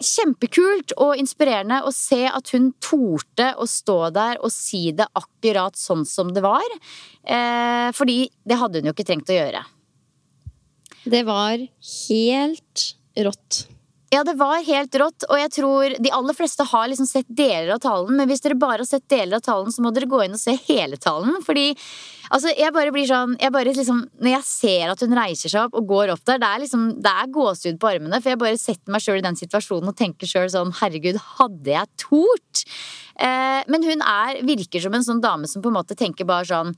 [0.05, 5.77] kjempekult og inspirerende å se at hun torde å stå der og si det akkurat
[5.79, 6.65] sånn som det var.
[7.23, 9.63] Eh, fordi det hadde hun jo ikke trengt å gjøre.
[11.01, 12.87] Det var helt
[13.25, 13.65] rått.
[14.11, 17.69] Ja, det var helt rått, og jeg tror de aller fleste har liksom sett deler
[17.77, 18.17] av talen.
[18.19, 20.41] Men hvis dere bare har sett deler av talen, så må dere gå inn og
[20.41, 21.37] se hele talen.
[21.45, 21.69] Fordi
[22.27, 25.69] altså, jeg bare blir sånn jeg bare liksom, Når jeg ser at hun reiser seg
[25.69, 28.19] opp og går opp der, det er liksom, det er gåsehud på armene.
[28.19, 31.71] For jeg bare setter meg sjøl i den situasjonen og tenker sjøl sånn Herregud, hadde
[31.71, 32.63] jeg tort?
[33.15, 36.49] Eh, men hun er, virker som en sånn dame som på en måte tenker bare
[36.49, 36.73] sånn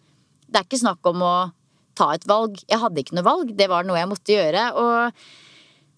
[0.46, 1.34] Det er ikke snakk om å
[1.98, 2.62] ta et valg.
[2.70, 3.56] Jeg hadde ikke noe valg.
[3.58, 4.68] Det var noe jeg måtte gjøre.
[4.78, 5.26] og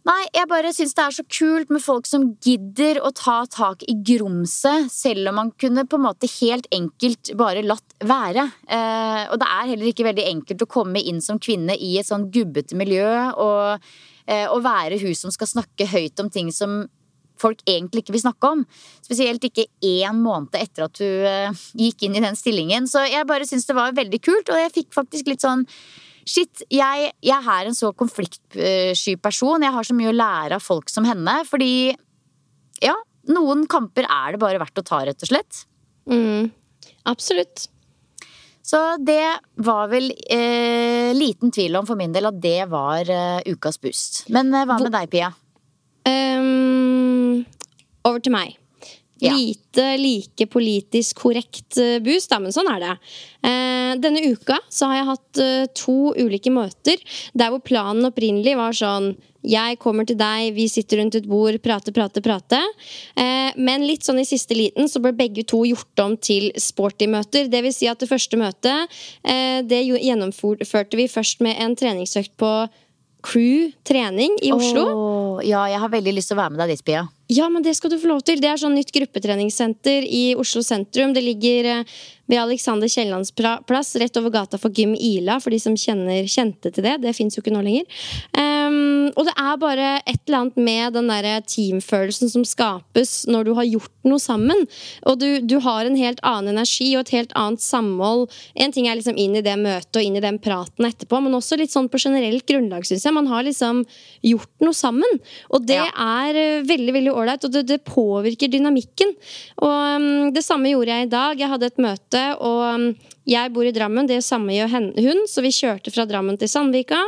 [0.06, 3.82] Nei, jeg bare syns det er så kult med folk som gidder å ta tak
[3.89, 8.43] i grumset, selv om man kunne på en måte helt enkelt bare latt være.
[8.70, 12.06] Eh, og det er heller ikke veldig enkelt å komme inn som kvinne i et
[12.06, 13.82] sånn gubbete miljø og,
[14.30, 16.84] eh, og være hun som skal snakke høyt om ting som
[17.41, 18.66] folk egentlig ikke vil snakke om.
[19.01, 22.86] Spesielt ikke én måned etter at du eh, gikk inn i den stillingen.
[22.86, 25.66] Så jeg bare syns det var veldig kult, og jeg fikk faktisk litt sånn
[26.26, 29.61] Shit, jeg, jeg er en så konfliktsky person.
[29.61, 31.38] Jeg har så mye å lære av folk som henne.
[31.45, 31.93] Fordi
[32.82, 32.95] ja,
[33.30, 35.63] noen kamper er det bare verdt å ta, rett og slett.
[36.09, 36.49] Mm,
[37.09, 37.67] absolutt.
[38.65, 39.21] Så det
[39.61, 44.23] var vel eh, liten tvil om for min del at det var eh, ukas boost.
[44.34, 45.30] Men eh, hva med deg, Pia?
[46.09, 47.43] Um,
[48.05, 48.57] over til meg.
[49.24, 49.32] Ja.
[49.32, 52.95] Lite like politisk korrekt eh, boost, da, men sånn er det.
[53.47, 56.99] Eh, denne uka så har jeg hatt eh, to ulike møter
[57.32, 59.13] der hvor planen opprinnelig var sånn
[59.45, 62.61] jeg kommer til deg, vi sitter rundt et bord, prate, prate, prate.
[63.13, 67.07] Eh, men litt sånn i siste liten så ble begge to gjort om til sporty
[67.11, 67.49] møter.
[67.51, 72.34] Det vil si at det første møtet eh, det gjennomførte vi først med en treningsøkt
[72.41, 72.51] på
[73.26, 74.84] Crew trening i Oslo.
[74.86, 77.06] Oh, ja, jeg har veldig lyst til å være med deg dit, Pia.
[77.28, 78.38] Ja, men det skal du få lov til.
[78.38, 81.16] Det er sånn nytt gruppetreningssenter i Oslo sentrum.
[81.16, 81.96] Det ligger eh,
[82.30, 86.70] ved Alexander Kiellands plass, rett over gata for Gym Ila, for de som kjenner, kjente
[86.74, 87.00] til det.
[87.02, 87.86] Det fins jo ikke nå lenger.
[88.38, 93.50] Um, og det er bare et eller annet med den der teamfølelsen som skapes når
[93.50, 94.66] du har gjort noe sammen.
[95.06, 98.28] Og du, du, har en helt annen energi og et helt annet samhold.
[98.54, 101.38] En ting er liksom inn i det møtet og inn i den praten etterpå, men
[101.38, 103.18] også litt sånn på generelt grunnlag, syns jeg.
[103.18, 103.84] Man har liksom
[104.26, 105.22] gjort noe sammen.
[105.53, 105.89] Og det ja.
[105.91, 109.13] er eh, veldig, veldig ålreit, og det, det, påvirker dynamikken.
[109.63, 111.41] Og um, det samme gjorde jeg i dag.
[111.41, 112.88] Jeg hadde et møte, og um,
[113.30, 117.01] jeg bor i Drammen, det samme gjør hun, så vi kjørte fra Drammen til Sandvika.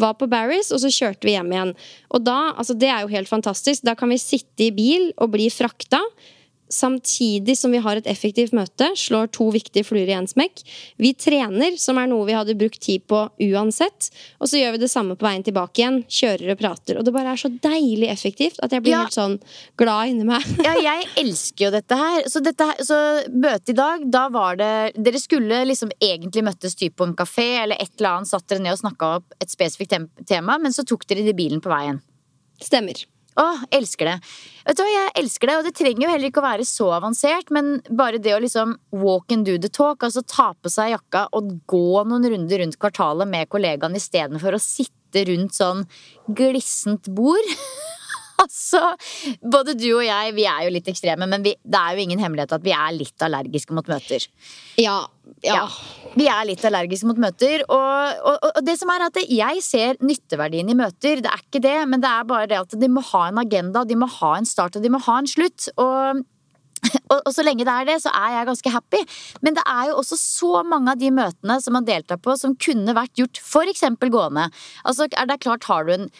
[0.00, 1.76] Var på Barris, og så kjørte vi hjem igjen.
[2.14, 3.84] Og da, altså Det er jo helt fantastisk.
[3.84, 6.00] Da kan vi sitte i bil og bli frakta
[6.72, 10.62] samtidig som vi har et effektivt møte, slår to viktige fluer i én smekk.
[11.00, 14.10] Vi trener, som er noe vi hadde brukt tid på uansett.
[14.42, 16.00] Og så gjør vi det samme på veien tilbake igjen.
[16.08, 17.00] Kjører og prater.
[17.00, 19.04] Og det bare er så deilig effektivt at jeg blir ja.
[19.06, 19.38] helt sånn
[19.80, 20.46] glad inni meg.
[20.66, 22.22] ja, jeg elsker jo dette her.
[22.30, 23.00] Så, dette her, så
[23.32, 27.48] møtet i dag, da var det Dere skulle liksom egentlig møttes typ på en kafé
[27.62, 29.94] eller et eller annet, satt dere ned og snakka opp et spesifikt
[30.28, 32.02] tema, men så tok dere det i bilen på veien.
[32.62, 33.06] Stemmer.
[33.38, 34.16] Å, elsker det.
[34.66, 36.88] Vet du hva, Jeg elsker det, og det trenger jo heller ikke å være så
[36.96, 40.92] avansert, men bare det å liksom walk and do the talk, altså ta på seg
[40.96, 45.86] jakka og gå noen runder rundt kvartalet med kollegaen istedenfor å sitte rundt sånn
[46.34, 47.54] glissent bord.
[48.42, 48.82] altså,
[49.42, 52.22] både du og jeg, vi er jo litt ekstreme, men vi, det er jo ingen
[52.22, 54.24] hemmelighet at vi er litt allergiske mot møter.
[54.80, 55.00] Ja,
[55.44, 55.60] ja.
[55.60, 55.66] ja.
[56.18, 57.64] Vi er litt allergiske mot møter.
[57.66, 61.22] Og, og, og, det som er at jeg ser nytteverdien i møter.
[61.24, 63.84] Det er ikke det, men det er bare det at de må ha en agenda,
[63.86, 65.70] de må ha en start og de må ha en slutt.
[65.76, 66.24] Og
[67.08, 69.02] og, og, så lenge det er det, så er jeg ganske happy.
[69.42, 72.54] Men det er jo også så mange av de møtene som man deltar på, som
[72.54, 73.84] kunne vært gjort f.eks.
[74.04, 74.48] gående.
[74.84, 76.10] Altså, er det klart, har du en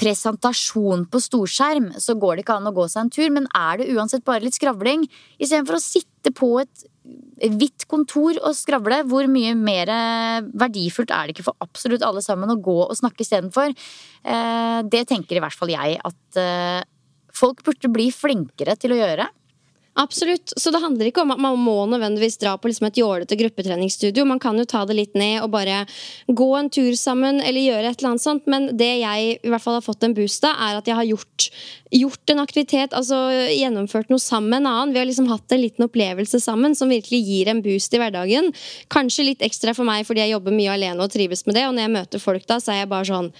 [0.00, 3.28] presentasjon på storskjerm, så går det ikke an å gå seg en tur.
[3.34, 5.06] Men er det uansett bare litt skravling,
[5.38, 6.86] istedenfor å sitte på et
[7.58, 9.90] hvitt kontor og skravle, hvor mye mer
[10.56, 13.74] verdifullt er det ikke for absolutt alle sammen å gå og snakke istedenfor?
[14.24, 16.80] Eh, det tenker i hvert fall jeg at eh,
[17.34, 19.28] folk burde bli flinkere til å gjøre.
[19.94, 20.52] Absolutt.
[20.56, 24.24] Så det handler ikke om at man må nødvendigvis dra på liksom et jålete gruppetreningsstudio.
[24.26, 25.84] Man kan jo ta det litt ned og bare
[26.26, 28.48] gå en tur sammen eller gjøre et eller annet sånt.
[28.50, 31.06] Men det jeg i hvert fall har fått en boost av, er at jeg har
[31.12, 31.48] gjort,
[31.94, 33.20] gjort en aktivitet, altså
[33.54, 34.96] gjennomført noe sammen med en annen.
[34.96, 38.50] Vi har liksom hatt en liten opplevelse sammen som virkelig gir en boost i hverdagen.
[38.90, 41.68] Kanskje litt ekstra for meg fordi jeg jobber mye alene og trives med det.
[41.68, 43.30] Og når jeg møter folk da, så er jeg bare sånn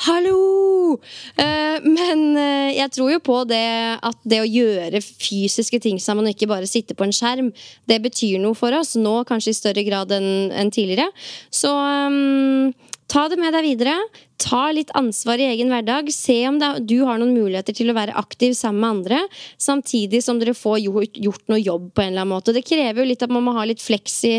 [0.00, 0.96] Hallo!
[1.38, 3.62] Uh, men uh, jeg tror jo på det
[4.02, 7.52] at det å gjøre fysiske ting sammen og ikke bare sitte på en skjerm,
[7.88, 8.96] det betyr noe for oss.
[8.98, 11.06] Nå kanskje i større grad enn en tidligere.
[11.54, 12.72] Så um,
[13.12, 13.92] Ta det med deg videre.
[14.40, 16.08] Ta litt ansvar i egen hverdag.
[16.14, 19.18] Se om du har noen muligheter til å være aktiv sammen med andre,
[19.60, 22.54] samtidig som dere får gjort, gjort noe jobb på en eller annen måte.
[22.56, 24.34] Det krever jo litt at man må ha litt fleks i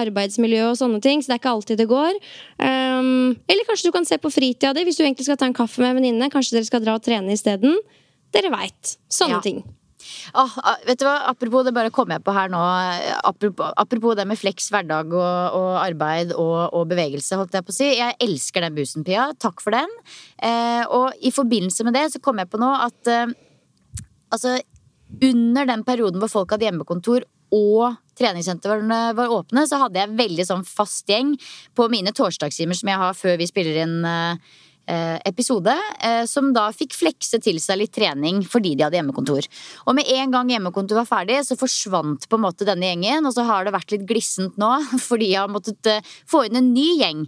[0.00, 2.20] arbeidsmiljøet og sånne ting, så det er ikke alltid det går.
[2.58, 5.56] Um, eller kanskje du kan se på fritida di hvis du egentlig skal ta en
[5.56, 6.32] kaffe med en venninne.
[6.34, 7.78] Kanskje dere skal dra og trene isteden.
[8.34, 8.96] Dere veit.
[9.06, 9.44] Sånne ja.
[9.46, 9.62] ting.
[10.34, 12.60] Ah, vet du hva, Apropos det bare kom jeg på her nå.
[13.26, 17.74] Apropos, apropos det med fleks hverdag og, og arbeid og, og, bevegelse, holdt jeg på
[17.74, 17.90] å si.
[17.98, 19.28] Jeg elsker den bussen, Pia.
[19.42, 19.92] Takk for den.
[20.42, 23.36] Eh, og i forbindelse med det så kom jeg på nå at eh,
[24.34, 24.58] altså
[25.22, 27.24] under den perioden hvor folk hadde hjemmekontor
[27.54, 31.34] og treningssentrene var åpne, så hadde jeg veldig sånn fast gjeng
[31.76, 34.54] på mine torsdagstimer som jeg har før vi spiller inn Eh,
[34.86, 39.48] episode, eh, som da fikk flekse til seg litt trening fordi de hadde hjemmekontor.
[39.86, 43.26] Og med en gang hjemmekontor var ferdig, så forsvant på en måte denne gjengen.
[43.26, 44.72] Og så har det vært litt glissent nå,
[45.08, 47.26] fordi jeg har måttet eh, få inn en ny gjeng.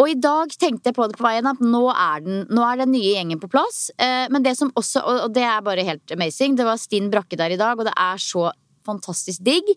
[0.00, 2.82] Og i dag tenkte jeg på det på veien at nå er den, nå er
[2.82, 3.88] den nye gjengen på plass.
[3.98, 7.52] Men det som også, og det er bare helt amazing, det var Stinn Brakke der
[7.52, 8.50] i dag, og det er så
[8.86, 9.68] fantastisk digg.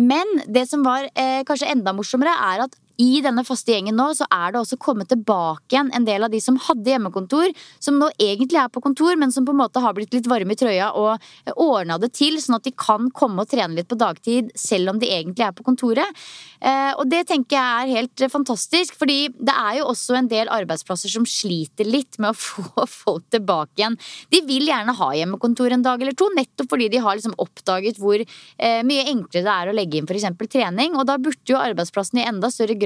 [0.00, 4.08] Men det som var eh, kanskje enda morsommere, er at i denne faste gjengen nå
[4.16, 7.98] så er det også kommet tilbake igjen en del av de som hadde hjemmekontor, som
[8.00, 10.58] nå egentlig er på kontor, men som på en måte har blitt litt varme i
[10.58, 14.52] trøya og ordna det til, sånn at de kan komme og trene litt på dagtid
[14.58, 16.22] selv om de egentlig er på kontoret.
[16.62, 20.50] Eh, og det tenker jeg er helt fantastisk, fordi det er jo også en del
[20.52, 23.98] arbeidsplasser som sliter litt med å få folk tilbake igjen.
[24.32, 27.98] De vil gjerne ha hjemmekontor en dag eller to, nettopp fordi de har liksom oppdaget
[28.02, 30.28] hvor eh, mye enklere det er å legge inn f.eks.
[30.52, 32.76] trening, og da burde jo arbeidsplassen i enda større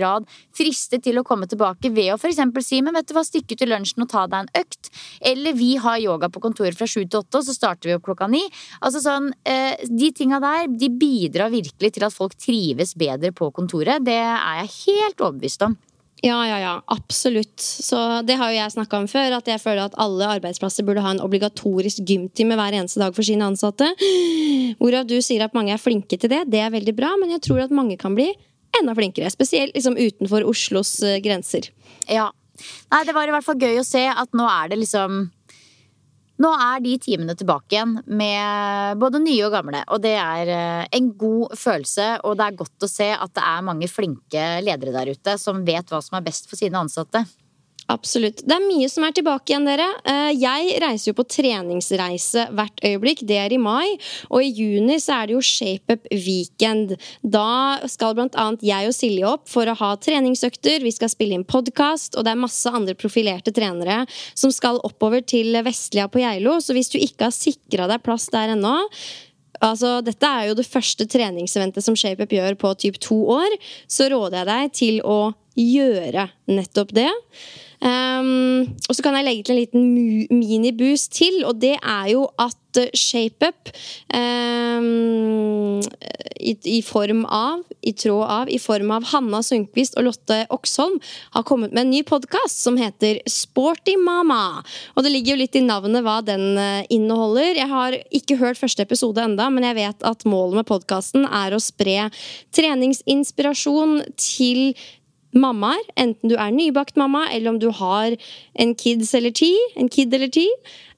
[0.56, 2.42] friste til å komme tilbake ved å f.eks.
[2.66, 4.90] si men vet du hva, stikke ut til lunsjen og ta deg en økt.
[5.20, 8.06] Eller vi har yoga på kontoret fra sju til åtte, og så starter vi opp
[8.06, 8.42] klokka ni.
[8.80, 13.50] Altså sånn, eh, De tinga der de bidrar virkelig til at folk trives bedre på
[13.52, 14.04] kontoret.
[14.04, 15.76] Det er jeg helt overbevist om.
[16.24, 16.82] Ja, ja, ja.
[16.86, 17.60] Absolutt.
[17.60, 21.04] Så det har jo jeg snakka om før, at jeg føler at alle arbeidsplasser burde
[21.04, 23.90] ha en obligatorisk gymtime hver eneste dag for sine ansatte.
[24.80, 26.46] Hvorav du sier at mange er flinke til det.
[26.52, 28.30] Det er veldig bra, men jeg tror at mange kan bli
[28.80, 29.30] enda flinkere.
[29.32, 31.70] Spesielt liksom utenfor Oslos uh, grenser.
[32.10, 32.30] Ja.
[32.92, 35.26] Nei, det var i hvert fall gøy å se at nå er det liksom
[36.36, 40.82] nå er de timene tilbake igjen med både nye og gamle, og det er eh,
[40.98, 42.08] en god følelse.
[42.28, 45.64] Og det er godt å se at det er mange flinke ledere der ute som
[45.64, 47.24] vet hva som er best for sine ansatte.
[47.86, 48.40] Absolutt.
[48.42, 49.86] Det er mye som er tilbake igjen, dere.
[50.10, 53.22] Eh, jeg reiser jo på treningsreise hvert øyeblikk.
[53.28, 53.94] Det er i mai.
[54.26, 56.96] Og i juni så er det jo ShapeUp Weekend.
[57.22, 60.82] Da skal blant annet jeg og Silje opp for å ha treningsøkter.
[60.82, 64.02] Vi skal spille inn podkast, og det er masse andre profilerte trenere
[64.34, 66.58] som skal oppover til Vestlia på Geilo.
[66.58, 68.80] Så hvis du ikke har sikra deg plass der ennå,
[69.64, 73.54] Altså, dette er jo det første treningseventet som ShapeUp gjør på typ to år.
[73.88, 75.20] Så råder jeg deg til å
[75.56, 77.08] gjøre nettopp det.
[77.76, 82.24] Um, og så kan jeg legge til en liten miniboost til, og det er jo
[82.40, 83.68] at uh, ShapeUp
[84.16, 85.82] um,
[86.40, 90.96] i, i, form av, i tråd av, i form av Hanna Sundquist og Lotte Oksholm
[91.36, 94.62] har kommet med en ny podkast som heter Sporty Mama.
[94.96, 97.52] Og det ligger jo litt i navnet hva den uh, inneholder.
[97.60, 101.52] Jeg har ikke hørt første episode enda, men jeg vet at målet med podkasten er
[101.52, 102.08] å spre
[102.56, 104.72] treningsinspirasjon til
[105.40, 108.16] mammaer, enten du er nybakt mamma, eller om du har
[108.54, 110.46] en kids eller ti, en kid eller ti.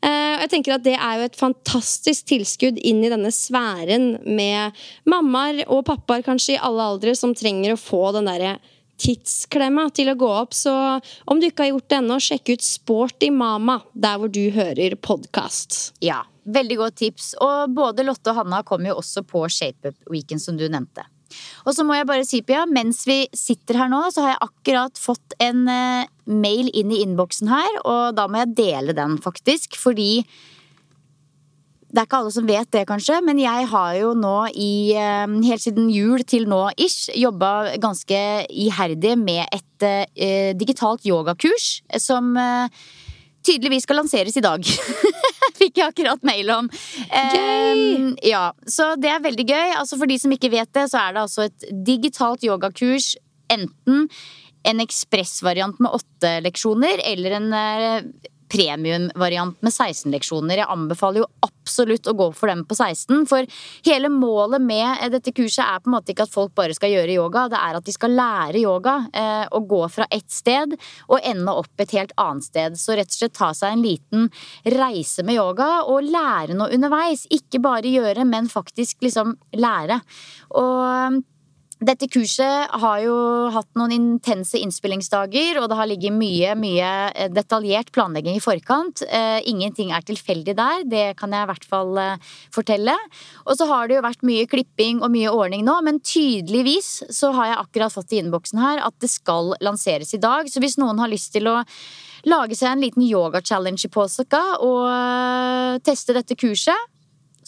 [0.03, 4.77] og jeg tenker at Det er jo et fantastisk tilskudd inn i denne sfæren med
[5.05, 8.59] mammaer og pappaer kanskje i alle aldre som trenger å få den derre
[8.99, 10.55] tidsklemma til å gå opp.
[10.57, 10.73] Så
[11.27, 14.99] om du ikke har gjort det ennå, sjekk ut Sporty Mama der hvor du hører
[15.03, 15.79] podkast.
[16.05, 17.33] Ja, veldig godt tips.
[17.45, 21.07] Og både Lotte og Hanna kommer jo også på ShapeUp Weekend, som du nevnte.
[21.67, 24.45] Og så må jeg bare si, Pia, mens vi sitter her nå, så har jeg
[24.49, 29.19] akkurat fått en uh, mail inn i innboksen her, og da må jeg dele den,
[29.23, 30.23] faktisk, fordi
[31.89, 35.37] det er ikke alle som vet det, kanskje, men jeg har jo nå i uh,
[35.49, 42.35] Helt siden jul til nå ish jobba ganske iherdig med et uh, digitalt yogakurs som
[43.49, 44.65] tydeligvis skal lanseres i dag.
[45.61, 46.69] Fikk jeg akkurat mail om.
[47.11, 49.73] Um, ja, så det er veldig gøy.
[49.81, 53.15] Altså For de som ikke vet det, så er det altså et digitalt yogakurs.
[53.51, 54.07] Enten
[54.69, 58.09] en ekspressvariant med åtte leksjoner, eller en eh,
[58.53, 60.63] premiumvariant med 16 leksjoner.
[60.63, 63.47] Jeg anbefaler jo absolutt å gå for dem på 16, for
[63.87, 67.17] hele målet med dette kurset er på en måte ikke at folk bare skal gjøre
[67.19, 68.97] yoga, det er at de skal lære yoga.
[69.13, 70.75] Eh, og gå fra ett sted
[71.09, 72.79] og ende opp et helt annet sted.
[72.81, 74.29] Så rett og slett ta seg en liten
[74.79, 77.27] reise med yoga og lære noe underveis.
[77.35, 80.01] Ikke bare gjøre, men faktisk liksom lære.
[80.59, 81.23] Og
[81.79, 83.15] dette kurset har jo
[83.55, 89.05] hatt noen intense innspillingsdager, og det har ligget mye mye eh, detaljert planlegging i forkant.
[89.07, 92.97] Eh, ingenting er tilfeldig der, det kan jeg i hvert fall eh, fortelle.
[93.47, 97.31] Og så har det jo vært mye klipping og mye ordning nå, men tydeligvis så
[97.39, 100.51] har jeg akkurat fått i innboksen her at det skal lanseres i dag.
[100.51, 101.61] Så hvis noen har lyst til å
[102.27, 106.98] lage seg en liten yoga-challenge i påska og teste dette kurset,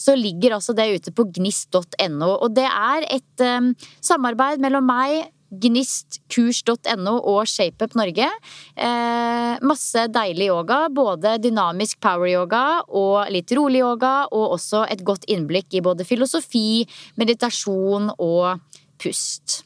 [0.01, 2.31] så ligger altså det ute på gnist.no.
[2.33, 3.71] Og det er et um,
[4.01, 8.27] samarbeid mellom meg, gnistkurs.no og ShapeUp Norge.
[8.75, 10.85] Eh, masse deilig yoga.
[10.95, 14.13] Både dynamisk power-yoga og litt rolig yoga.
[14.31, 16.85] Og også et godt innblikk i både filosofi,
[17.19, 18.61] meditasjon og
[19.01, 19.61] pust.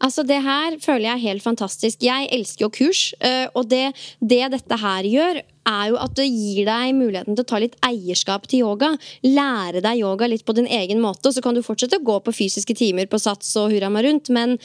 [0.00, 2.02] Altså Det her føler jeg er helt fantastisk.
[2.02, 3.02] Jeg elsker jo kurs.
[3.20, 3.90] Eh, og det,
[4.20, 5.40] det, dette her gjør,
[5.70, 8.94] er jo at det gir deg muligheten til å ta litt eierskap til yoga.
[9.26, 11.28] Lære deg yoga litt på din egen måte.
[11.28, 14.08] Og så kan du fortsette å gå på fysiske timer på sats og hurra meg
[14.08, 14.56] rundt, men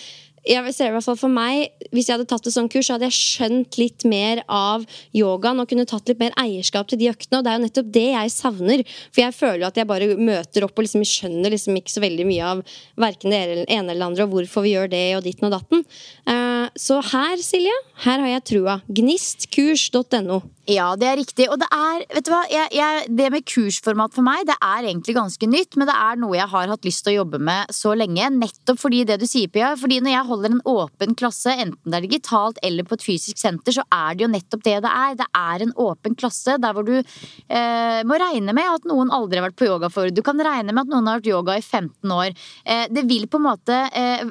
[0.46, 2.96] jeg ser i hvert fall for meg, Hvis jeg hadde tatt et sånt kurs, så
[2.96, 4.86] hadde jeg skjønt litt mer av
[5.16, 7.39] yogaen og kunne tatt litt mer eierskap til de øktene.
[7.39, 8.84] Og det er jo nettopp det jeg savner.
[9.12, 12.04] For jeg føler jo at jeg bare møter opp og liksom skjønner liksom ikke så
[12.04, 12.66] veldig mye av
[13.02, 15.86] verken det ene eller andre, og hvorfor vi gjør det og ditten og datten.
[16.30, 17.76] Eh, så her, Silje,
[18.06, 18.80] her har jeg trua.
[18.89, 20.43] Gnistkurs.no.
[20.66, 21.45] Ja, det er riktig.
[21.53, 24.88] Og det er, vet du hva, jeg, jeg, det med kursformat for meg, det er
[24.89, 27.74] egentlig ganske nytt, men det er noe jeg har hatt lyst til å jobbe med
[27.76, 28.32] så lenge.
[28.34, 29.76] Nettopp fordi det du sier, Pia.
[29.78, 33.41] Fordi når jeg holder en åpen klasse, enten det er digitalt eller på et fysisk
[33.41, 35.20] senter, så er det jo nettopp det det er.
[35.22, 39.41] Det er en åpen klasse der hvor du eh, må regne med at noen aldri
[39.41, 40.09] har vært på yoga før.
[40.09, 42.34] Du kan regne med at noen har vært yoga i 15 år.
[42.66, 44.26] Eh, det vil på en måte eh,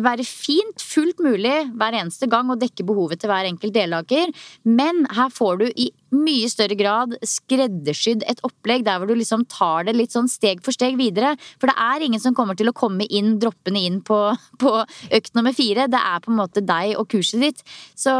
[0.00, 4.32] være fint, fullt mulig hver eneste gang å dekke behovet til hver enkelt deltaker,
[4.64, 9.16] men her får får du i mye større grad skreddersydd et opplegg der hvor du
[9.16, 11.34] liksom tar det litt sånn steg for steg videre.
[11.58, 14.18] For det er ingen som kommer til å komme inn, droppende inn på,
[14.62, 14.74] på
[15.18, 15.88] økt nummer fire.
[15.90, 17.64] Det er på en måte deg og kurset ditt.
[17.98, 18.12] Så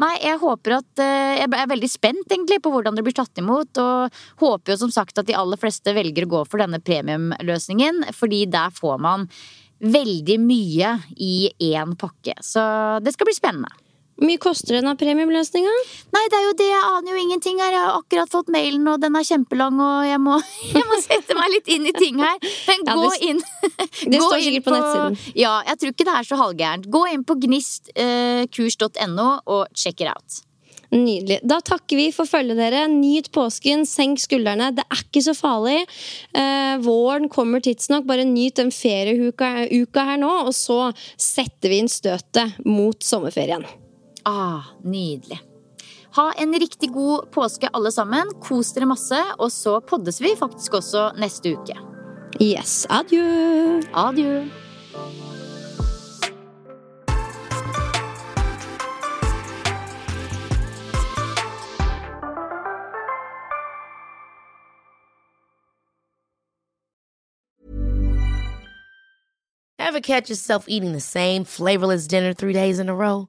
[0.00, 3.38] nei, jeg håper at eh, Jeg er veldig spent egentlig på hvordan det blir tatt
[3.40, 6.80] imot, og håper jo som sagt at de aller fleste velger å gå for denne
[6.82, 9.28] premiumløsningen, fordi der får man
[9.84, 11.34] veldig mye i
[11.74, 12.38] én pakke.
[12.42, 12.62] Så
[13.04, 13.72] det skal bli spennende.
[14.14, 15.72] Hvor mye koster denne premiumløsninga?
[16.14, 17.74] Nei, det er jo det, jeg aner jo ingenting her.
[17.74, 20.38] Jeg har akkurat fått mailen, og den er kjempelang, og jeg må,
[20.76, 22.38] jeg må sette meg litt inn i ting her.
[22.70, 23.42] Men ja, gå det, inn
[24.14, 25.36] Det gå står sikkert på, på, nettsiden.
[25.42, 26.90] Ja, jeg tror ikke det er så halvgærent.
[26.94, 30.42] Gå inn på gnistkurs.no eh, og check it out.
[30.94, 31.40] Nydelig.
[31.42, 32.86] Da takker vi for følget, dere.
[32.92, 34.70] Nyt påsken, senk skuldrene.
[34.76, 35.80] Det er ikke så farlig.
[36.38, 38.06] Eh, våren kommer tidsnok.
[38.06, 43.66] Bare nyt den ferieuka her nå, og så setter vi inn støtet mot sommerferien.
[44.24, 45.40] Ah, nydelig.
[46.16, 48.30] Ha en riktig god påske, alle sammen.
[48.40, 49.18] Kos dere masse.
[49.38, 51.76] Og så poddes vi faktisk også neste uke.
[52.40, 52.86] Yes.
[52.90, 53.80] Adjø.
[53.92, 54.44] Adjø.
[69.78, 73.28] Ever catch yourself eating the same flavorless dinner three days in a row?